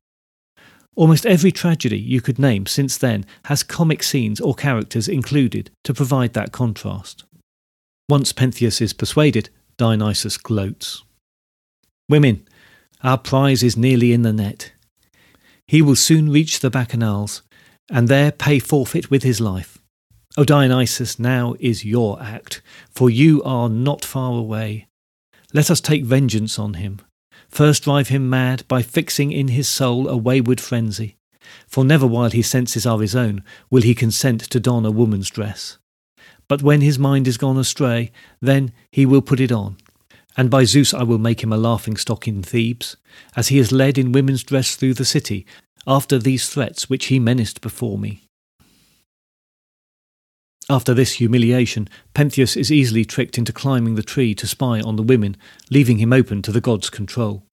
Almost 0.95 1.25
every 1.25 1.51
tragedy 1.51 1.99
you 1.99 2.21
could 2.21 2.39
name 2.39 2.65
since 2.65 2.97
then 2.97 3.25
has 3.45 3.63
comic 3.63 4.01
scenes 4.01 4.41
or 4.41 4.55
characters 4.55 5.07
included 5.07 5.69
to 5.83 5.93
provide 5.93 6.33
that 6.33 6.51
contrast. 6.51 7.25
Once 8.09 8.31
Pentheus 8.33 8.81
is 8.81 8.93
persuaded, 8.93 9.49
Dionysus 9.77 10.37
gloats. 10.37 11.03
Women, 12.07 12.47
our 13.03 13.17
prize 13.17 13.61
is 13.61 13.75
nearly 13.75 14.13
in 14.13 14.21
the 14.21 14.31
net. 14.31 14.71
He 15.67 15.81
will 15.81 15.95
soon 15.95 16.29
reach 16.29 16.59
the 16.59 16.71
bacchanals, 16.71 17.41
and 17.91 18.07
there 18.07 18.31
pay 18.31 18.59
forfeit 18.59 19.11
with 19.11 19.23
his 19.23 19.41
life. 19.41 19.74
O 20.37 20.43
Dionysus, 20.43 21.17
now 21.17 21.55
is 21.61 21.85
your 21.85 22.21
act, 22.21 22.61
for 22.91 23.09
you 23.09 23.41
are 23.43 23.69
not 23.69 24.03
far 24.03 24.37
away. 24.37 24.87
Let 25.53 25.71
us 25.71 25.79
take 25.79 26.03
vengeance 26.03 26.59
on 26.59 26.73
him. 26.73 26.99
First 27.47 27.83
drive 27.83 28.09
him 28.09 28.29
mad 28.29 28.67
by 28.67 28.81
fixing 28.81 29.31
in 29.31 29.47
his 29.47 29.69
soul 29.69 30.09
a 30.09 30.17
wayward 30.17 30.59
frenzy. 30.59 31.15
For 31.67 31.85
never 31.85 32.05
while 32.05 32.31
his 32.31 32.49
senses 32.49 32.85
are 32.85 32.99
his 32.99 33.15
own 33.15 33.43
will 33.69 33.83
he 33.83 33.95
consent 33.95 34.41
to 34.41 34.59
don 34.59 34.85
a 34.85 34.91
woman's 34.91 35.29
dress. 35.29 35.77
But 36.49 36.61
when 36.61 36.81
his 36.81 36.99
mind 36.99 37.29
is 37.29 37.37
gone 37.37 37.57
astray, 37.57 38.11
then 38.41 38.73
he 38.91 39.05
will 39.05 39.21
put 39.21 39.39
it 39.39 39.53
on. 39.53 39.77
And 40.35 40.49
by 40.49 40.65
Zeus 40.65 40.93
I 40.93 41.03
will 41.03 41.17
make 41.17 41.43
him 41.43 41.53
a 41.53 41.57
laughing 41.57 41.95
stock 41.95 42.27
in 42.27 42.43
Thebes, 42.43 42.97
as 43.37 43.47
he 43.47 43.57
is 43.57 43.71
led 43.71 43.97
in 43.97 44.11
women's 44.11 44.43
dress 44.43 44.75
through 44.75 44.95
the 44.95 45.05
city, 45.05 45.45
after 45.87 46.19
these 46.19 46.49
threats 46.49 46.89
which 46.89 47.05
he 47.05 47.19
menaced 47.19 47.61
before 47.61 47.97
me. 47.97 48.24
After 50.69 50.95
this 50.95 51.13
humiliation, 51.13 51.87
Pentheus 52.15 52.57
is 52.57 52.71
easily 52.71 53.05
tricked 53.05 53.37
into 53.37 53.53
climbing 53.53 53.95
the 53.95 54.01
tree 54.01 54.33
to 54.35 54.47
spy 54.47 54.81
on 54.81 54.95
the 54.95 55.03
women, 55.03 55.37
leaving 55.69 55.99
him 55.99 56.11
open 56.11 56.41
to 56.41 56.51
the 56.51 56.61
god's 56.61 56.89
control. 56.89 57.43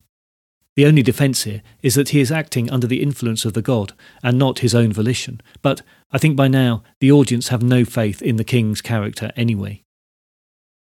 The 0.76 0.86
only 0.86 1.02
defence 1.02 1.42
here 1.42 1.62
is 1.82 1.94
that 1.96 2.10
he 2.10 2.20
is 2.20 2.32
acting 2.32 2.70
under 2.70 2.86
the 2.86 3.02
influence 3.02 3.44
of 3.44 3.52
the 3.52 3.60
god 3.60 3.92
and 4.22 4.38
not 4.38 4.60
his 4.60 4.74
own 4.74 4.94
volition, 4.94 5.42
but 5.60 5.82
I 6.10 6.16
think 6.16 6.36
by 6.36 6.48
now 6.48 6.82
the 7.00 7.12
audience 7.12 7.48
have 7.48 7.62
no 7.62 7.84
faith 7.84 8.22
in 8.22 8.36
the 8.36 8.44
king's 8.44 8.80
character 8.80 9.30
anyway. 9.36 9.82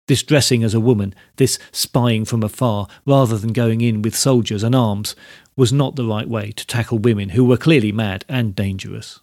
This 0.08 0.24
dressing 0.24 0.63
as 0.63 0.74
a 0.74 0.80
woman, 0.80 1.13
this 1.36 1.60
spying 1.74 2.24
from 2.24 2.44
afar 2.44 2.88
rather 3.06 3.38
than 3.38 3.52
going 3.52 3.82
in 3.82 4.02
with 4.02 4.15
soldiers 4.15 4.63
and 4.63 4.74
arms, 4.74 5.15
was 5.58 5.74
not 5.74 5.98
the 5.98 6.06
right 6.06 6.28
way 6.28 6.52
to 6.52 6.65
tackle 6.65 6.98
women 6.98 7.30
who 7.30 7.44
were 7.44 7.58
clearly 7.58 7.91
mad 7.91 8.24
and 8.30 8.56
dangerous. 8.56 9.20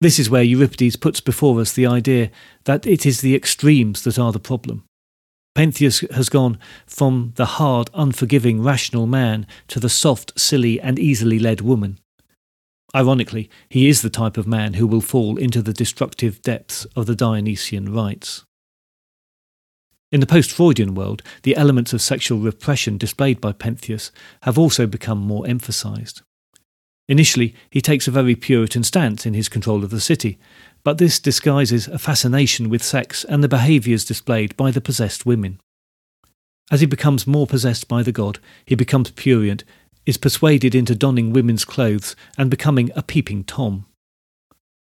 This 0.00 0.18
is 0.18 0.30
where 0.30 0.44
Euripides 0.44 0.96
puts 0.96 1.20
before 1.20 1.60
us 1.60 1.72
the 1.72 1.86
idea 1.86 2.30
that 2.64 2.86
it 2.86 3.04
is 3.04 3.20
the 3.20 3.34
extremes 3.34 4.02
that 4.02 4.18
are 4.18 4.30
the 4.30 4.38
problem. 4.38 4.84
Pentheus 5.56 6.08
has 6.12 6.28
gone 6.28 6.56
from 6.86 7.32
the 7.34 7.46
hard, 7.46 7.90
unforgiving, 7.92 8.62
rational 8.62 9.08
man 9.08 9.44
to 9.66 9.80
the 9.80 9.88
soft, 9.88 10.38
silly, 10.38 10.80
and 10.80 11.00
easily 11.00 11.40
led 11.40 11.60
woman. 11.60 11.98
Ironically, 12.94 13.50
he 13.68 13.88
is 13.88 14.02
the 14.02 14.08
type 14.08 14.36
of 14.36 14.46
man 14.46 14.74
who 14.74 14.86
will 14.86 15.00
fall 15.00 15.36
into 15.36 15.62
the 15.62 15.72
destructive 15.72 16.42
depths 16.42 16.84
of 16.94 17.06
the 17.06 17.16
Dionysian 17.16 17.92
rites. 17.92 18.44
In 20.12 20.20
the 20.20 20.26
post 20.26 20.52
Freudian 20.52 20.94
world, 20.94 21.22
the 21.42 21.56
elements 21.56 21.92
of 21.92 22.00
sexual 22.00 22.38
repression 22.38 22.96
displayed 22.96 23.40
by 23.40 23.52
Pentheus 23.52 24.12
have 24.42 24.58
also 24.58 24.86
become 24.86 25.18
more 25.18 25.46
emphasized. 25.46 26.22
Initially, 27.08 27.54
he 27.70 27.80
takes 27.80 28.06
a 28.06 28.12
very 28.12 28.36
Puritan 28.36 28.84
stance 28.84 29.24
in 29.24 29.32
his 29.32 29.48
control 29.48 29.82
of 29.82 29.90
the 29.90 30.00
city, 30.00 30.38
but 30.84 30.98
this 30.98 31.18
disguises 31.18 31.88
a 31.88 31.98
fascination 31.98 32.68
with 32.68 32.82
sex 32.82 33.24
and 33.24 33.42
the 33.42 33.48
behaviours 33.48 34.04
displayed 34.04 34.56
by 34.56 34.70
the 34.70 34.80
possessed 34.80 35.24
women. 35.24 35.58
As 36.70 36.80
he 36.80 36.86
becomes 36.86 37.26
more 37.26 37.46
possessed 37.46 37.88
by 37.88 38.02
the 38.02 38.12
god, 38.12 38.38
he 38.66 38.74
becomes 38.74 39.10
purient, 39.12 39.64
is 40.04 40.18
persuaded 40.18 40.74
into 40.74 40.94
donning 40.94 41.32
women's 41.32 41.64
clothes 41.64 42.14
and 42.36 42.50
becoming 42.50 42.90
a 42.94 43.02
peeping 43.02 43.44
Tom. 43.44 43.86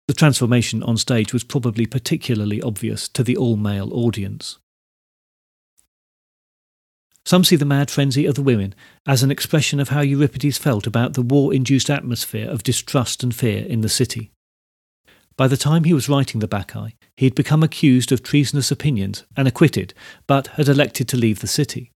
The 0.06 0.14
transformation 0.14 0.82
on 0.82 0.96
stage 0.96 1.34
was 1.34 1.44
probably 1.44 1.84
particularly 1.84 2.62
obvious 2.62 3.08
to 3.08 3.22
the 3.22 3.36
all 3.36 3.56
male 3.56 3.92
audience. 3.92 4.58
Some 7.28 7.44
see 7.44 7.56
the 7.56 7.66
mad 7.66 7.90
frenzy 7.90 8.24
of 8.24 8.36
the 8.36 8.42
women 8.42 8.74
as 9.06 9.22
an 9.22 9.30
expression 9.30 9.80
of 9.80 9.90
how 9.90 10.00
Euripides 10.00 10.56
felt 10.56 10.86
about 10.86 11.12
the 11.12 11.20
war 11.20 11.52
induced 11.52 11.90
atmosphere 11.90 12.48
of 12.48 12.62
distrust 12.62 13.22
and 13.22 13.34
fear 13.34 13.66
in 13.66 13.82
the 13.82 13.90
city. 13.90 14.30
By 15.36 15.46
the 15.46 15.58
time 15.58 15.84
he 15.84 15.92
was 15.92 16.08
writing 16.08 16.40
the 16.40 16.48
Bacchae, 16.48 16.94
he 17.18 17.26
had 17.26 17.34
become 17.34 17.62
accused 17.62 18.12
of 18.12 18.22
treasonous 18.22 18.70
opinions 18.70 19.24
and 19.36 19.46
acquitted, 19.46 19.92
but 20.26 20.46
had 20.56 20.70
elected 20.70 21.06
to 21.08 21.18
leave 21.18 21.40
the 21.40 21.46
city. 21.46 21.92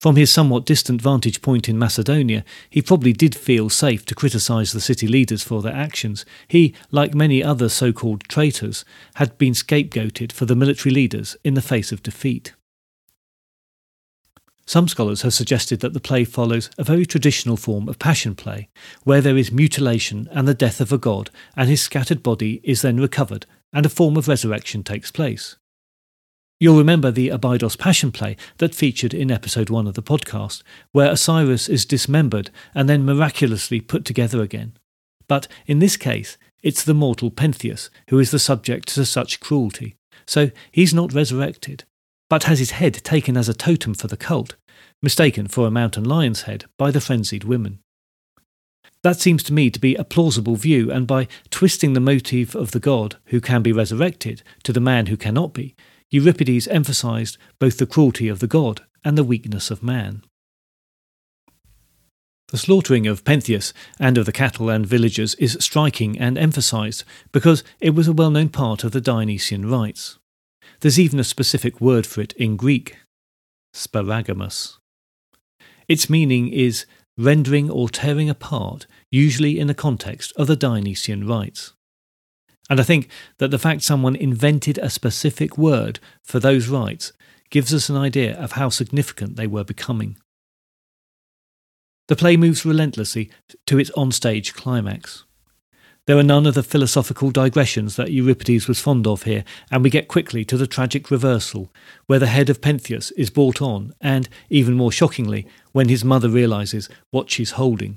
From 0.00 0.16
his 0.16 0.32
somewhat 0.32 0.66
distant 0.66 1.00
vantage 1.00 1.40
point 1.40 1.68
in 1.68 1.78
Macedonia, 1.78 2.44
he 2.68 2.82
probably 2.82 3.12
did 3.12 3.36
feel 3.36 3.70
safe 3.70 4.04
to 4.06 4.16
criticise 4.16 4.72
the 4.72 4.80
city 4.80 5.06
leaders 5.06 5.44
for 5.44 5.62
their 5.62 5.76
actions. 5.76 6.26
He, 6.48 6.74
like 6.90 7.14
many 7.14 7.40
other 7.40 7.68
so 7.68 7.92
called 7.92 8.24
traitors, 8.24 8.84
had 9.14 9.38
been 9.38 9.52
scapegoated 9.52 10.32
for 10.32 10.44
the 10.44 10.56
military 10.56 10.92
leaders 10.92 11.36
in 11.44 11.54
the 11.54 11.62
face 11.62 11.92
of 11.92 12.02
defeat. 12.02 12.52
Some 14.66 14.88
scholars 14.88 15.22
have 15.22 15.34
suggested 15.34 15.80
that 15.80 15.92
the 15.92 16.00
play 16.00 16.24
follows 16.24 16.70
a 16.78 16.84
very 16.84 17.04
traditional 17.04 17.56
form 17.56 17.88
of 17.88 17.98
passion 17.98 18.34
play, 18.34 18.68
where 19.02 19.20
there 19.20 19.36
is 19.36 19.52
mutilation 19.52 20.28
and 20.32 20.48
the 20.48 20.54
death 20.54 20.80
of 20.80 20.92
a 20.92 20.98
god, 20.98 21.30
and 21.56 21.68
his 21.68 21.82
scattered 21.82 22.22
body 22.22 22.60
is 22.64 22.82
then 22.82 22.98
recovered, 22.98 23.46
and 23.72 23.84
a 23.84 23.90
form 23.90 24.16
of 24.16 24.28
resurrection 24.28 24.82
takes 24.82 25.10
place. 25.10 25.56
You'll 26.60 26.78
remember 26.78 27.10
the 27.10 27.28
Abydos 27.28 27.76
Passion 27.76 28.10
play 28.10 28.36
that 28.58 28.74
featured 28.74 29.12
in 29.12 29.30
episode 29.30 29.68
1 29.68 29.86
of 29.86 29.94
the 29.94 30.02
podcast, 30.02 30.62
where 30.92 31.10
Osiris 31.10 31.68
is 31.68 31.84
dismembered 31.84 32.50
and 32.74 32.88
then 32.88 33.04
miraculously 33.04 33.80
put 33.80 34.04
together 34.04 34.40
again. 34.40 34.78
But 35.28 35.46
in 35.66 35.80
this 35.80 35.96
case, 35.96 36.38
it's 36.62 36.84
the 36.84 36.94
mortal 36.94 37.30
Pentheus 37.30 37.90
who 38.08 38.18
is 38.18 38.30
the 38.30 38.38
subject 38.38 38.88
to 38.94 39.04
such 39.04 39.40
cruelty. 39.40 39.96
So 40.26 40.50
he's 40.70 40.94
not 40.94 41.12
resurrected, 41.12 41.84
but 42.28 42.44
has 42.44 42.58
his 42.58 42.72
head 42.72 42.94
taken 43.04 43.36
as 43.36 43.48
a 43.48 43.54
totem 43.54 43.94
for 43.94 44.08
the 44.08 44.16
cult, 44.16 44.56
mistaken 45.02 45.46
for 45.46 45.66
a 45.66 45.70
mountain 45.70 46.04
lion's 46.04 46.42
head 46.42 46.64
by 46.78 46.90
the 46.90 47.00
frenzied 47.00 47.44
women. 47.44 47.78
That 49.02 49.20
seems 49.20 49.42
to 49.44 49.52
me 49.52 49.70
to 49.70 49.78
be 49.78 49.94
a 49.96 50.04
plausible 50.04 50.56
view, 50.56 50.90
and 50.90 51.06
by 51.06 51.28
twisting 51.50 51.92
the 51.92 52.00
motive 52.00 52.54
of 52.54 52.70
the 52.70 52.80
god 52.80 53.16
who 53.26 53.40
can 53.40 53.62
be 53.62 53.72
resurrected 53.72 54.42
to 54.62 54.72
the 54.72 54.80
man 54.80 55.06
who 55.06 55.16
cannot 55.16 55.52
be, 55.52 55.74
Euripides 56.10 56.68
emphasized 56.68 57.36
both 57.58 57.78
the 57.78 57.86
cruelty 57.86 58.28
of 58.28 58.38
the 58.38 58.46
god 58.46 58.82
and 59.04 59.18
the 59.18 59.24
weakness 59.24 59.70
of 59.70 59.82
man. 59.82 60.22
The 62.48 62.58
slaughtering 62.58 63.06
of 63.06 63.24
Pentheus 63.24 63.72
and 63.98 64.16
of 64.16 64.26
the 64.26 64.32
cattle 64.32 64.70
and 64.70 64.86
villagers 64.86 65.34
is 65.34 65.58
striking 65.60 66.18
and 66.18 66.38
emphasized 66.38 67.04
because 67.32 67.64
it 67.80 67.90
was 67.90 68.06
a 68.06 68.12
well 68.12 68.30
known 68.30 68.48
part 68.48 68.84
of 68.84 68.92
the 68.92 69.00
Dionysian 69.00 69.68
rites. 69.68 70.18
There's 70.80 71.00
even 71.00 71.18
a 71.18 71.24
specific 71.24 71.80
word 71.80 72.06
for 72.06 72.20
it 72.20 72.32
in 72.34 72.56
Greek 72.56 72.96
sparagmos. 73.74 74.78
Its 75.88 76.08
meaning 76.08 76.48
is 76.48 76.86
rendering 77.16 77.70
or 77.70 77.88
tearing 77.88 78.30
apart, 78.30 78.86
usually 79.10 79.58
in 79.58 79.66
the 79.66 79.74
context 79.74 80.32
of 80.36 80.46
the 80.46 80.56
Dionysian 80.56 81.26
rites. 81.26 81.74
And 82.70 82.80
I 82.80 82.82
think 82.82 83.08
that 83.38 83.50
the 83.50 83.58
fact 83.58 83.82
someone 83.82 84.16
invented 84.16 84.78
a 84.78 84.88
specific 84.88 85.58
word 85.58 86.00
for 86.22 86.40
those 86.40 86.68
rites 86.68 87.12
gives 87.50 87.74
us 87.74 87.88
an 87.88 87.96
idea 87.96 88.34
of 88.36 88.52
how 88.52 88.68
significant 88.68 89.36
they 89.36 89.46
were 89.46 89.64
becoming. 89.64 90.16
The 92.08 92.16
play 92.16 92.36
moves 92.36 92.64
relentlessly 92.64 93.30
to 93.66 93.78
its 93.78 93.90
onstage 93.90 94.54
climax. 94.54 95.24
There 96.06 96.18
are 96.18 96.22
none 96.22 96.44
of 96.44 96.54
the 96.54 96.62
philosophical 96.62 97.30
digressions 97.30 97.96
that 97.96 98.12
Euripides 98.12 98.68
was 98.68 98.78
fond 98.78 99.06
of 99.06 99.22
here, 99.22 99.42
and 99.70 99.82
we 99.82 99.88
get 99.88 100.06
quickly 100.06 100.44
to 100.44 100.58
the 100.58 100.66
tragic 100.66 101.10
reversal, 101.10 101.72
where 102.06 102.18
the 102.18 102.26
head 102.26 102.50
of 102.50 102.60
Pentheus 102.60 103.10
is 103.12 103.30
brought 103.30 103.62
on, 103.62 103.94
and, 104.02 104.28
even 104.50 104.74
more 104.74 104.92
shockingly, 104.92 105.46
when 105.72 105.88
his 105.88 106.04
mother 106.04 106.28
realizes 106.28 106.90
what 107.10 107.30
she's 107.30 107.52
holding. 107.52 107.96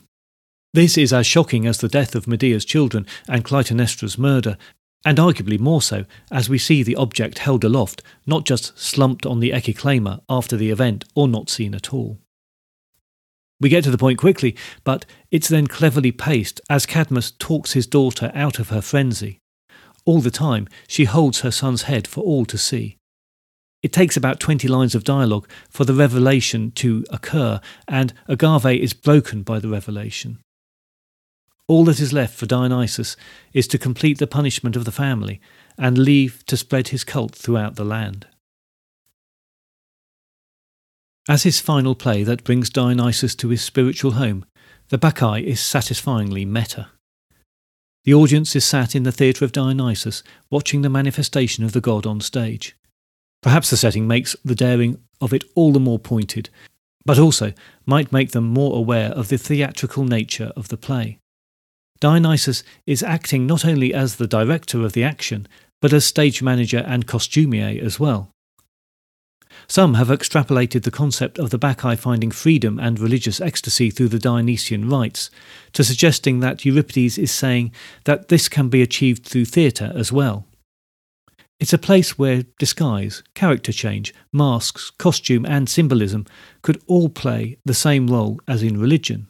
This 0.74 0.98
is 0.98 1.12
as 1.12 1.28
shocking 1.28 1.66
as 1.66 1.80
the 1.80 1.90
death 1.90 2.16
of 2.16 2.28
Medea's 2.28 2.64
children 2.64 3.06
and 3.28 3.44
Clytemnestra's 3.44 4.18
murder, 4.18 4.58
and 5.04 5.18
arguably 5.18 5.60
more 5.60 5.82
so 5.82 6.06
as 6.32 6.48
we 6.48 6.58
see 6.58 6.84
the 6.84 6.96
object 6.96 7.40
held 7.40 7.66
aloft, 7.66 8.02
not 8.26 8.46
just 8.46 8.78
slumped 8.80 9.26
on 9.26 9.42
the 9.42 9.52
ekkyklema 9.52 10.22
after 10.30 10.56
the 10.56 10.70
event 10.70 11.04
or 11.14 11.28
not 11.28 11.50
seen 11.50 11.76
at 11.76 11.94
all. 11.94 12.20
We 13.60 13.70
get 13.70 13.84
to 13.86 13.92
the 13.92 13.98
point 13.98 14.20
quickly, 14.20 14.56
but 14.84 15.06
it's 15.32 15.48
then 15.48 15.68
cleverly 15.68 16.12
paced 16.12 16.62
as 16.70 16.86
Cadmus 16.86 17.32
talks 17.32 17.74
his 17.74 17.88
daughter 17.88 18.32
out 18.36 18.60
of 18.60 18.70
her 18.70 18.82
frenzy. 18.82 19.40
All 20.06 20.22
the 20.22 20.32
time, 20.32 20.68
she 20.88 21.06
holds 21.06 21.42
her 21.42 21.52
son's 21.52 21.84
head 21.84 22.08
for 22.08 22.22
all 22.22 22.46
to 22.46 22.58
see. 22.58 22.98
It 23.84 23.94
takes 23.94 24.18
about 24.18 24.40
20 24.40 24.68
lines 24.68 24.96
of 24.96 25.04
dialogue 25.04 25.50
for 25.70 25.86
the 25.86 25.94
revelation 25.94 26.72
to 26.72 27.06
occur, 27.10 27.60
and 27.88 28.14
Agave 28.28 28.82
is 28.82 28.94
broken 28.94 29.44
by 29.44 29.60
the 29.60 29.70
revelation. 29.70 30.40
All 31.68 31.84
that 31.86 32.00
is 32.00 32.14
left 32.14 32.36
for 32.36 32.46
Dionysus 32.46 33.18
is 33.54 33.68
to 33.68 33.78
complete 33.78 34.20
the 34.20 34.28
punishment 34.28 34.76
of 34.76 34.86
the 34.86 34.92
family 34.92 35.42
and 35.78 35.98
leave 35.98 36.46
to 36.46 36.58
spread 36.58 36.90
his 36.90 37.04
cult 37.04 37.36
throughout 37.36 37.76
the 37.76 37.84
land. 37.84 38.28
As 41.30 41.44
his 41.44 41.60
final 41.60 41.94
play 41.94 42.24
that 42.24 42.46
brings 42.46 42.70
Dionysus 42.70 43.36
to 43.36 43.50
his 43.50 43.62
spiritual 43.62 44.12
home, 44.12 44.46
the 44.90 44.98
Bacchae 44.98 45.44
is 45.44 45.60
satisfyingly 45.60 46.46
meta. 46.46 46.88
The 48.06 48.14
audience 48.14 48.56
is 48.56 48.64
sat 48.64 48.96
in 48.96 49.04
the 49.04 49.12
theatre 49.12 49.44
of 49.44 49.52
Dionysus, 49.52 50.24
watching 50.50 50.82
the 50.82 50.90
manifestation 50.90 51.66
of 51.66 51.74
the 51.74 51.82
god 51.82 52.06
on 52.06 52.22
stage. 52.22 52.78
Perhaps 53.42 53.70
the 53.70 53.76
setting 53.76 54.08
makes 54.08 54.38
the 54.46 54.56
daring 54.56 55.02
of 55.20 55.34
it 55.34 55.44
all 55.56 55.74
the 55.74 55.80
more 55.82 56.00
pointed, 56.00 56.50
but 57.06 57.20
also 57.20 57.52
might 57.86 58.14
make 58.14 58.32
them 58.32 58.46
more 58.46 58.78
aware 58.78 59.10
of 59.10 59.28
the 59.28 59.38
theatrical 59.38 60.06
nature 60.06 60.54
of 60.56 60.70
the 60.70 60.78
play. 60.78 61.20
Dionysus 62.00 62.64
is 62.86 63.04
acting 63.04 63.46
not 63.46 63.66
only 63.66 63.94
as 63.94 64.16
the 64.16 64.28
director 64.28 64.86
of 64.86 64.94
the 64.94 65.04
action, 65.04 65.46
but 65.82 65.92
as 65.92 66.06
stage 66.06 66.42
manager 66.42 66.84
and 66.88 67.06
costumier 67.06 67.84
as 67.84 68.00
well. 68.00 68.32
Some 69.70 69.96
have 69.96 70.08
extrapolated 70.08 70.84
the 70.84 70.92
concept 70.92 71.38
of 71.38 71.50
the 71.50 71.60
Bacchae 71.60 71.98
finding 71.98 72.32
freedom 72.32 72.80
and 72.80 73.00
religious 73.00 73.42
ecstasy 73.42 73.90
through 73.90 74.08
the 74.08 74.20
Dionysian 74.20 74.90
rites 74.90 75.30
to 75.74 75.84
suggesting 75.84 76.40
that 76.40 76.64
Euripides 76.64 77.18
is 77.18 77.32
saying 77.32 77.74
that 78.06 78.30
this 78.30 78.48
can 78.48 78.70
be 78.70 78.82
achieved 78.82 79.26
through 79.26 79.46
theatre 79.46 79.92
as 79.94 80.12
well. 80.12 80.46
It's 81.60 81.74
a 81.74 81.80
place 81.80 82.18
where 82.18 82.44
disguise, 82.60 83.24
character 83.34 83.74
change, 83.74 84.14
masks, 84.32 84.92
costume, 84.92 85.46
and 85.46 85.68
symbolism 85.68 86.26
could 86.62 86.82
all 86.88 87.10
play 87.10 87.58
the 87.66 87.74
same 87.74 88.08
role 88.08 88.40
as 88.48 88.64
in 88.64 88.80
religion. 88.80 89.28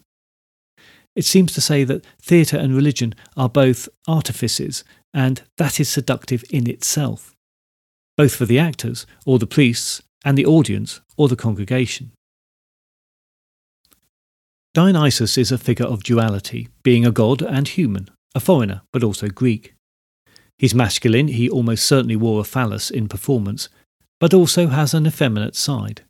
It 1.16 1.26
seems 1.26 1.52
to 1.54 1.62
say 1.62 1.84
that 1.86 2.06
theatre 2.22 2.58
and 2.58 2.76
religion 2.76 3.16
are 3.36 3.50
both 3.50 3.90
artifices, 4.08 4.84
and 5.14 5.42
that 5.58 5.80
is 5.80 5.90
seductive 5.90 6.44
in 6.52 6.70
itself, 6.70 7.34
both 8.18 8.36
for 8.36 8.46
the 8.46 8.60
actors, 8.60 9.08
or 9.26 9.40
the 9.40 9.48
priests, 9.48 10.04
and 10.28 10.38
the 10.38 10.46
audience 10.46 11.00
or 11.16 11.30
the 11.30 11.38
congregation. 11.38 12.12
Dionysus 14.74 15.38
is 15.38 15.54
a 15.54 15.58
figure 15.58 15.86
of 15.86 16.04
duality, 16.04 16.68
being 16.84 17.06
a 17.06 17.14
god 17.14 17.42
and 17.42 17.66
human, 17.66 18.10
a 18.36 18.42
foreigner 18.42 18.82
but 18.92 19.06
also 19.06 19.30
Greek. 19.30 19.74
He's 20.58 20.76
masculine, 20.76 21.30
he 21.30 21.50
almost 21.50 21.86
certainly 21.86 22.18
wore 22.18 22.42
a 22.42 22.44
phallus 22.44 22.92
in 22.92 23.08
performance, 23.08 23.70
but 24.20 24.34
also 24.34 24.68
has 24.68 24.94
an 24.94 25.08
effeminate 25.08 25.56
side. 25.56 26.02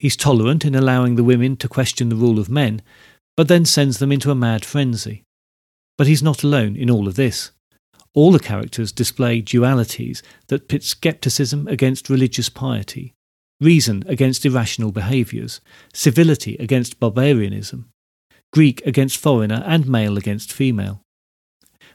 He's 0.00 0.16
tolerant 0.16 0.64
in 0.64 0.74
allowing 0.74 1.14
the 1.14 1.22
women 1.22 1.56
to 1.58 1.68
question 1.68 2.08
the 2.08 2.16
rule 2.16 2.40
of 2.40 2.50
men, 2.50 2.82
but 3.36 3.46
then 3.46 3.64
sends 3.64 3.98
them 3.98 4.10
into 4.10 4.32
a 4.32 4.34
mad 4.34 4.64
frenzy. 4.64 5.22
But 5.96 6.08
he's 6.08 6.24
not 6.24 6.42
alone 6.42 6.74
in 6.74 6.90
all 6.90 7.06
of 7.06 7.14
this. 7.14 7.52
All 8.14 8.32
the 8.32 8.40
characters 8.40 8.90
display 8.90 9.42
dualities 9.42 10.22
that 10.48 10.66
pit 10.66 10.82
skepticism 10.82 11.68
against 11.68 12.10
religious 12.10 12.48
piety, 12.48 13.14
reason 13.60 14.04
against 14.06 14.46
irrational 14.46 14.92
behaviours, 14.92 15.60
civility 15.92 16.56
against 16.58 17.00
barbarianism, 17.00 17.88
Greek 18.52 18.84
against 18.86 19.18
foreigner, 19.18 19.62
and 19.66 19.88
male 19.88 20.16
against 20.16 20.52
female. 20.52 21.02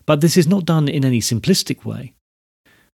But 0.05 0.21
this 0.21 0.37
is 0.37 0.47
not 0.47 0.65
done 0.65 0.87
in 0.87 1.05
any 1.05 1.21
simplistic 1.21 1.85
way. 1.85 2.13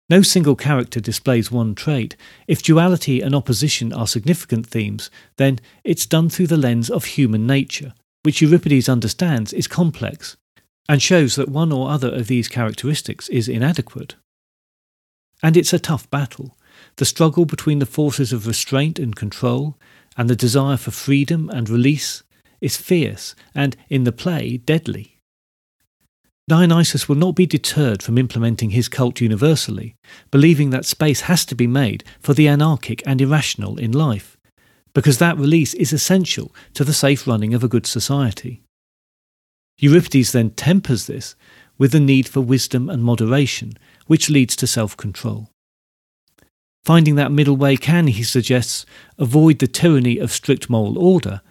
No 0.09 0.21
single 0.23 0.55
character 0.55 0.99
displays 0.99 1.51
one 1.51 1.75
trait. 1.75 2.15
If 2.47 2.63
duality 2.63 3.21
and 3.21 3.35
opposition 3.35 3.93
are 3.93 4.07
significant 4.07 4.65
themes, 4.65 5.11
then 5.37 5.59
it's 5.83 6.07
done 6.07 6.29
through 6.29 6.47
the 6.47 6.57
lens 6.57 6.89
of 6.89 7.05
human 7.05 7.45
nature, 7.45 7.93
which 8.23 8.41
Euripides 8.41 8.89
understands 8.89 9.53
is 9.53 9.67
complex, 9.67 10.35
and 10.87 11.01
shows 11.01 11.35
that 11.35 11.49
one 11.49 11.71
or 11.71 11.89
other 11.91 12.11
of 12.11 12.27
these 12.27 12.47
characteristics 12.47 13.29
is 13.29 13.47
inadequate. 13.47 14.15
And 15.43 15.55
it's 15.55 15.73
a 15.73 15.79
tough 15.79 16.09
battle. 16.09 16.57
The 16.99 17.05
struggle 17.05 17.45
between 17.45 17.79
the 17.79 17.85
forces 17.85 18.33
of 18.33 18.45
restraint 18.45 18.99
and 18.99 19.15
control, 19.15 19.77
and 20.17 20.29
the 20.29 20.35
desire 20.35 20.75
for 20.75 20.91
freedom 20.91 21.49
and 21.49 21.69
release, 21.69 22.23
is 22.59 22.75
fierce 22.75 23.35
and, 23.55 23.77
in 23.87 24.03
the 24.03 24.11
play, 24.11 24.57
deadly. 24.57 25.21
Dionysus 26.49 27.07
will 27.07 27.15
not 27.15 27.35
be 27.35 27.45
deterred 27.45 28.03
from 28.03 28.17
implementing 28.17 28.71
his 28.71 28.89
cult 28.89 29.21
universally, 29.21 29.95
believing 30.29 30.71
that 30.71 30.83
space 30.83 31.21
has 31.21 31.45
to 31.45 31.55
be 31.55 31.67
made 31.67 32.03
for 32.19 32.33
the 32.33 32.49
anarchic 32.49 33.01
and 33.05 33.21
irrational 33.21 33.79
in 33.79 33.93
life, 33.93 34.35
because 34.93 35.19
that 35.19 35.37
release 35.37 35.73
is 35.75 35.93
essential 35.93 36.53
to 36.73 36.83
the 36.83 36.91
safe 36.91 37.25
running 37.25 37.53
of 37.53 37.63
a 37.63 37.69
good 37.69 37.85
society. 37.85 38.61
Euripides 39.77 40.33
then 40.33 40.49
tempers 40.49 41.07
this 41.07 41.37
with 41.77 41.93
the 41.93 41.99
need 42.01 42.27
for 42.27 42.41
wisdom 42.41 42.89
and 42.89 43.05
moderation, 43.05 43.77
which 44.07 44.29
leads 44.29 44.57
to 44.57 44.67
self 44.67 44.97
control. 44.97 45.49
Finding 46.85 47.15
that 47.15 47.31
middle 47.31 47.55
way 47.55 47.77
can, 47.77 48.07
he 48.07 48.23
suggests, 48.23 48.85
avoid 49.17 49.59
the 49.59 49.67
tyranny 49.67 50.17
of 50.17 50.31
strict 50.31 50.69
moral 50.69 50.97
order 50.97 51.41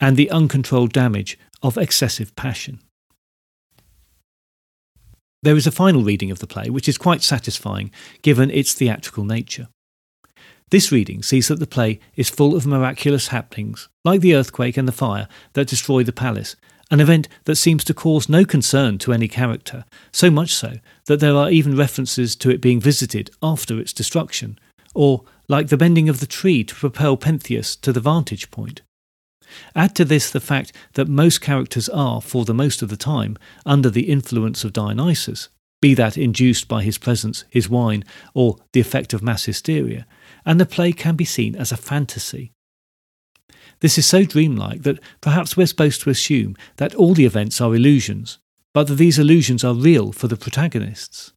and 0.00 0.16
the 0.16 0.30
uncontrolled 0.30 0.92
damage 0.92 1.38
of 1.62 1.78
excessive 1.78 2.34
passion. 2.36 2.80
There 5.42 5.56
is 5.56 5.66
a 5.66 5.72
final 5.72 6.02
reading 6.02 6.30
of 6.30 6.38
the 6.38 6.46
play 6.46 6.70
which 6.70 6.88
is 6.88 6.96
quite 6.96 7.22
satisfying 7.22 7.90
given 8.22 8.50
its 8.50 8.72
theatrical 8.72 9.24
nature. 9.24 9.68
This 10.70 10.90
reading 10.90 11.22
sees 11.22 11.48
that 11.48 11.60
the 11.60 11.66
play 11.66 12.00
is 12.16 12.30
full 12.30 12.56
of 12.56 12.66
miraculous 12.66 13.28
happenings, 13.28 13.88
like 14.04 14.22
the 14.22 14.34
earthquake 14.34 14.76
and 14.76 14.88
the 14.88 14.92
fire 14.92 15.28
that 15.52 15.68
destroy 15.68 16.02
the 16.02 16.12
palace, 16.12 16.56
an 16.90 17.00
event 17.00 17.28
that 17.44 17.56
seems 17.56 17.84
to 17.84 17.94
cause 17.94 18.28
no 18.28 18.44
concern 18.44 18.98
to 18.98 19.12
any 19.12 19.28
character, 19.28 19.84
so 20.12 20.30
much 20.30 20.54
so 20.54 20.78
that 21.06 21.20
there 21.20 21.34
are 21.34 21.50
even 21.50 21.76
references 21.76 22.34
to 22.36 22.50
it 22.50 22.60
being 22.60 22.80
visited 22.80 23.30
after 23.42 23.78
its 23.78 23.92
destruction, 23.92 24.58
or 24.94 25.24
like 25.48 25.68
the 25.68 25.76
bending 25.76 26.08
of 26.08 26.20
the 26.20 26.26
tree 26.26 26.64
to 26.64 26.74
propel 26.74 27.16
Pentheus 27.16 27.78
to 27.80 27.92
the 27.92 28.00
vantage 28.00 28.50
point. 28.50 28.82
Add 29.76 29.94
to 29.96 30.04
this 30.04 30.30
the 30.30 30.40
fact 30.40 30.72
that 30.94 31.08
most 31.08 31.40
characters 31.40 31.88
are, 31.90 32.20
for 32.20 32.44
the 32.44 32.54
most 32.54 32.82
of 32.82 32.88
the 32.88 32.96
time, 32.96 33.36
under 33.66 33.90
the 33.90 34.10
influence 34.10 34.64
of 34.64 34.72
Dionysus, 34.72 35.48
be 35.82 35.94
that 35.94 36.16
induced 36.16 36.66
by 36.66 36.82
his 36.82 36.96
presence, 36.96 37.44
his 37.50 37.68
wine, 37.68 38.04
or 38.32 38.56
the 38.72 38.80
effect 38.80 39.12
of 39.12 39.22
mass 39.22 39.44
hysteria, 39.44 40.06
and 40.46 40.58
the 40.58 40.66
play 40.66 40.92
can 40.92 41.14
be 41.14 41.26
seen 41.26 41.54
as 41.54 41.72
a 41.72 41.76
fantasy. 41.76 42.52
This 43.80 43.98
is 43.98 44.06
so 44.06 44.24
dreamlike 44.24 44.82
that 44.84 45.00
perhaps 45.20 45.56
we're 45.56 45.66
supposed 45.66 46.00
to 46.02 46.10
assume 46.10 46.56
that 46.76 46.94
all 46.94 47.12
the 47.12 47.26
events 47.26 47.60
are 47.60 47.74
illusions, 47.74 48.38
but 48.72 48.86
that 48.86 48.94
these 48.94 49.18
illusions 49.18 49.62
are 49.62 49.74
real 49.74 50.10
for 50.10 50.26
the 50.26 50.38
protagonists. 50.38 51.32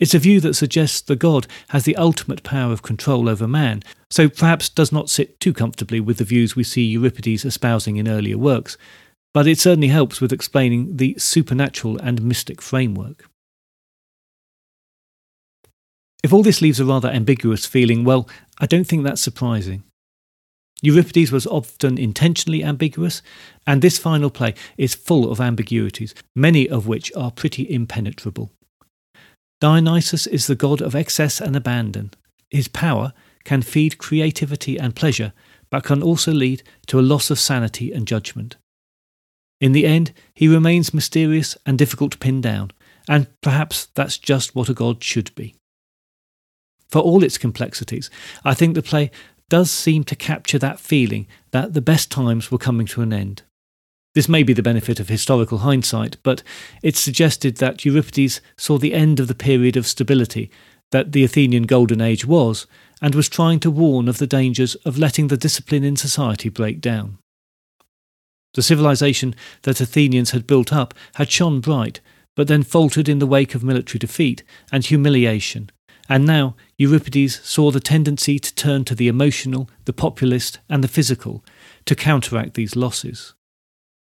It's 0.00 0.14
a 0.14 0.18
view 0.20 0.40
that 0.40 0.54
suggests 0.54 1.00
the 1.00 1.16
god 1.16 1.46
has 1.70 1.84
the 1.84 1.96
ultimate 1.96 2.42
power 2.44 2.72
of 2.72 2.82
control 2.82 3.28
over 3.28 3.48
man, 3.48 3.82
so 4.10 4.28
perhaps 4.28 4.68
does 4.68 4.92
not 4.92 5.10
sit 5.10 5.40
too 5.40 5.52
comfortably 5.52 5.98
with 5.98 6.18
the 6.18 6.24
views 6.24 6.54
we 6.54 6.62
see 6.62 6.84
Euripides 6.84 7.44
espousing 7.44 7.96
in 7.96 8.06
earlier 8.06 8.38
works, 8.38 8.76
but 9.34 9.46
it 9.46 9.58
certainly 9.58 9.88
helps 9.88 10.20
with 10.20 10.32
explaining 10.32 10.96
the 10.96 11.16
supernatural 11.18 11.98
and 11.98 12.22
mystic 12.22 12.62
framework. 12.62 13.28
If 16.22 16.32
all 16.32 16.42
this 16.42 16.62
leaves 16.62 16.80
a 16.80 16.84
rather 16.84 17.08
ambiguous 17.08 17.66
feeling, 17.66 18.04
well, 18.04 18.28
I 18.58 18.66
don't 18.66 18.84
think 18.84 19.04
that's 19.04 19.20
surprising. 19.20 19.82
Euripides 20.80 21.32
was 21.32 21.46
often 21.46 21.98
intentionally 21.98 22.62
ambiguous, 22.62 23.20
and 23.66 23.82
this 23.82 23.98
final 23.98 24.30
play 24.30 24.54
is 24.76 24.94
full 24.94 25.30
of 25.30 25.40
ambiguities, 25.40 26.14
many 26.36 26.68
of 26.68 26.86
which 26.86 27.12
are 27.16 27.32
pretty 27.32 27.68
impenetrable. 27.72 28.52
Dionysus 29.60 30.26
is 30.26 30.46
the 30.46 30.54
god 30.54 30.80
of 30.80 30.94
excess 30.94 31.40
and 31.40 31.56
abandon. 31.56 32.12
His 32.50 32.68
power 32.68 33.12
can 33.44 33.62
feed 33.62 33.98
creativity 33.98 34.78
and 34.78 34.94
pleasure, 34.94 35.32
but 35.70 35.84
can 35.84 36.02
also 36.02 36.32
lead 36.32 36.62
to 36.86 37.00
a 37.00 37.02
loss 37.02 37.30
of 37.30 37.40
sanity 37.40 37.92
and 37.92 38.06
judgment. 38.06 38.56
In 39.60 39.72
the 39.72 39.86
end, 39.86 40.12
he 40.34 40.46
remains 40.46 40.94
mysterious 40.94 41.56
and 41.66 41.76
difficult 41.76 42.12
to 42.12 42.18
pin 42.18 42.40
down, 42.40 42.70
and 43.08 43.26
perhaps 43.40 43.86
that's 43.94 44.18
just 44.18 44.54
what 44.54 44.68
a 44.68 44.74
god 44.74 45.02
should 45.02 45.34
be. 45.34 45.56
For 46.88 47.00
all 47.00 47.24
its 47.24 47.38
complexities, 47.38 48.10
I 48.44 48.54
think 48.54 48.74
the 48.74 48.82
play 48.82 49.10
does 49.48 49.70
seem 49.70 50.04
to 50.04 50.16
capture 50.16 50.58
that 50.58 50.78
feeling 50.78 51.26
that 51.50 51.74
the 51.74 51.80
best 51.80 52.10
times 52.10 52.50
were 52.50 52.58
coming 52.58 52.86
to 52.86 53.02
an 53.02 53.12
end. 53.12 53.42
This 54.18 54.28
may 54.28 54.42
be 54.42 54.52
the 54.52 54.64
benefit 54.64 54.98
of 54.98 55.08
historical 55.08 55.58
hindsight, 55.58 56.16
but 56.24 56.42
it 56.82 56.96
suggested 56.96 57.58
that 57.58 57.84
Euripides 57.84 58.40
saw 58.56 58.76
the 58.76 58.92
end 58.92 59.20
of 59.20 59.28
the 59.28 59.32
period 59.32 59.76
of 59.76 59.86
stability 59.86 60.50
that 60.90 61.12
the 61.12 61.22
Athenian 61.22 61.66
Golden 61.66 62.00
Age 62.00 62.26
was, 62.26 62.66
and 63.00 63.14
was 63.14 63.28
trying 63.28 63.60
to 63.60 63.70
warn 63.70 64.08
of 64.08 64.18
the 64.18 64.26
dangers 64.26 64.74
of 64.84 64.98
letting 64.98 65.28
the 65.28 65.36
discipline 65.36 65.84
in 65.84 65.94
society 65.94 66.48
break 66.48 66.80
down. 66.80 67.18
The 68.54 68.62
civilization 68.62 69.36
that 69.62 69.80
Athenians 69.80 70.32
had 70.32 70.48
built 70.48 70.72
up 70.72 70.94
had 71.14 71.30
shone 71.30 71.60
bright, 71.60 72.00
but 72.34 72.48
then 72.48 72.64
faltered 72.64 73.08
in 73.08 73.20
the 73.20 73.24
wake 73.24 73.54
of 73.54 73.62
military 73.62 74.00
defeat 74.00 74.42
and 74.72 74.84
humiliation, 74.84 75.70
and 76.08 76.26
now 76.26 76.56
Euripides 76.76 77.40
saw 77.44 77.70
the 77.70 77.78
tendency 77.78 78.40
to 78.40 78.54
turn 78.56 78.84
to 78.86 78.96
the 78.96 79.06
emotional, 79.06 79.70
the 79.84 79.92
populist, 79.92 80.58
and 80.68 80.82
the 80.82 80.88
physical 80.88 81.44
to 81.84 81.94
counteract 81.94 82.54
these 82.54 82.74
losses. 82.74 83.34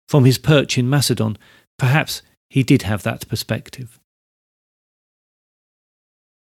From 0.09 0.25
his 0.25 0.39
perch 0.39 0.75
in 0.75 0.89
Macedon, 0.89 1.37
perhaps 1.77 2.23
he 2.49 2.63
did 2.63 2.81
have 2.81 3.03
that 3.03 3.27
perspective. 3.27 3.99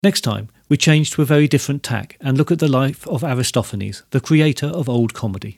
Next 0.04 0.22
time, 0.22 0.50
we 0.70 0.78
change 0.78 1.10
to 1.12 1.24
a 1.24 1.26
very 1.26 1.48
different 1.48 1.82
tack 1.82 2.16
and 2.22 2.38
look 2.38 2.52
at 2.52 2.60
the 2.60 2.68
life 2.68 3.08
of 3.08 3.24
Aristophanes, 3.24 4.04
the 4.12 4.22
creator 4.22 4.68
of 4.68 4.88
old 4.88 5.16
comedy. 5.16 5.58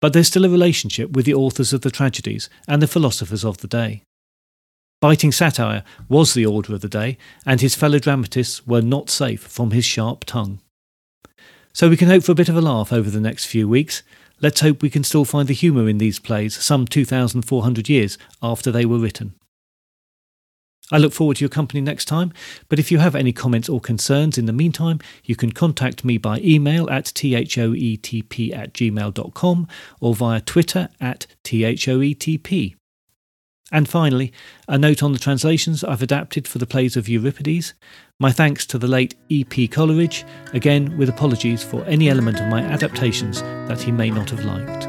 But 0.00 0.14
there's 0.14 0.28
still 0.28 0.46
a 0.46 0.48
relationship 0.48 1.10
with 1.10 1.26
the 1.26 1.34
authors 1.34 1.74
of 1.74 1.82
the 1.82 1.90
tragedies 1.90 2.48
and 2.66 2.80
the 2.80 2.86
philosophers 2.86 3.44
of 3.44 3.58
the 3.58 3.68
day. 3.68 4.00
Biting 5.02 5.30
satire 5.30 5.84
was 6.08 6.32
the 6.32 6.46
order 6.46 6.74
of 6.74 6.80
the 6.80 6.88
day, 6.88 7.18
and 7.44 7.60
his 7.60 7.74
fellow 7.74 7.98
dramatists 7.98 8.66
were 8.66 8.80
not 8.80 9.10
safe 9.10 9.42
from 9.42 9.72
his 9.72 9.84
sharp 9.84 10.24
tongue. 10.24 10.60
So 11.74 11.90
we 11.90 11.98
can 11.98 12.08
hope 12.08 12.24
for 12.24 12.32
a 12.32 12.40
bit 12.42 12.48
of 12.48 12.56
a 12.56 12.62
laugh 12.62 12.94
over 12.94 13.10
the 13.10 13.20
next 13.20 13.44
few 13.44 13.68
weeks. 13.68 14.02
Let's 14.40 14.60
hope 14.60 14.82
we 14.82 14.90
can 14.90 15.04
still 15.04 15.24
find 15.24 15.48
the 15.48 15.54
humour 15.54 15.88
in 15.88 15.98
these 15.98 16.20
plays 16.20 16.54
some 16.56 16.86
2,400 16.86 17.88
years 17.88 18.18
after 18.40 18.70
they 18.70 18.84
were 18.84 18.98
written. 18.98 19.34
I 20.90 20.96
look 20.96 21.12
forward 21.12 21.36
to 21.36 21.44
your 21.44 21.50
company 21.50 21.82
next 21.82 22.06
time, 22.06 22.32
but 22.68 22.78
if 22.78 22.90
you 22.90 22.98
have 22.98 23.14
any 23.14 23.32
comments 23.32 23.68
or 23.68 23.80
concerns 23.80 24.38
in 24.38 24.46
the 24.46 24.52
meantime, 24.52 25.00
you 25.24 25.36
can 25.36 25.52
contact 25.52 26.04
me 26.04 26.16
by 26.16 26.38
email 26.38 26.88
at 26.88 27.06
thoetp 27.06 28.56
at 28.56 28.72
gmail.com 28.72 29.68
or 30.00 30.14
via 30.14 30.40
Twitter 30.40 30.88
at 30.98 31.26
thoetp. 31.44 32.77
And 33.70 33.88
finally, 33.88 34.32
a 34.66 34.78
note 34.78 35.02
on 35.02 35.12
the 35.12 35.18
translations 35.18 35.84
I've 35.84 36.02
adapted 36.02 36.48
for 36.48 36.58
the 36.58 36.66
plays 36.66 36.96
of 36.96 37.08
Euripides. 37.08 37.74
My 38.18 38.32
thanks 38.32 38.64
to 38.66 38.78
the 38.78 38.88
late 38.88 39.14
E.P. 39.28 39.68
Coleridge, 39.68 40.24
again 40.52 40.96
with 40.96 41.08
apologies 41.08 41.62
for 41.62 41.84
any 41.84 42.08
element 42.08 42.40
of 42.40 42.48
my 42.48 42.62
adaptations 42.62 43.42
that 43.42 43.82
he 43.82 43.92
may 43.92 44.10
not 44.10 44.30
have 44.30 44.44
liked. 44.44 44.88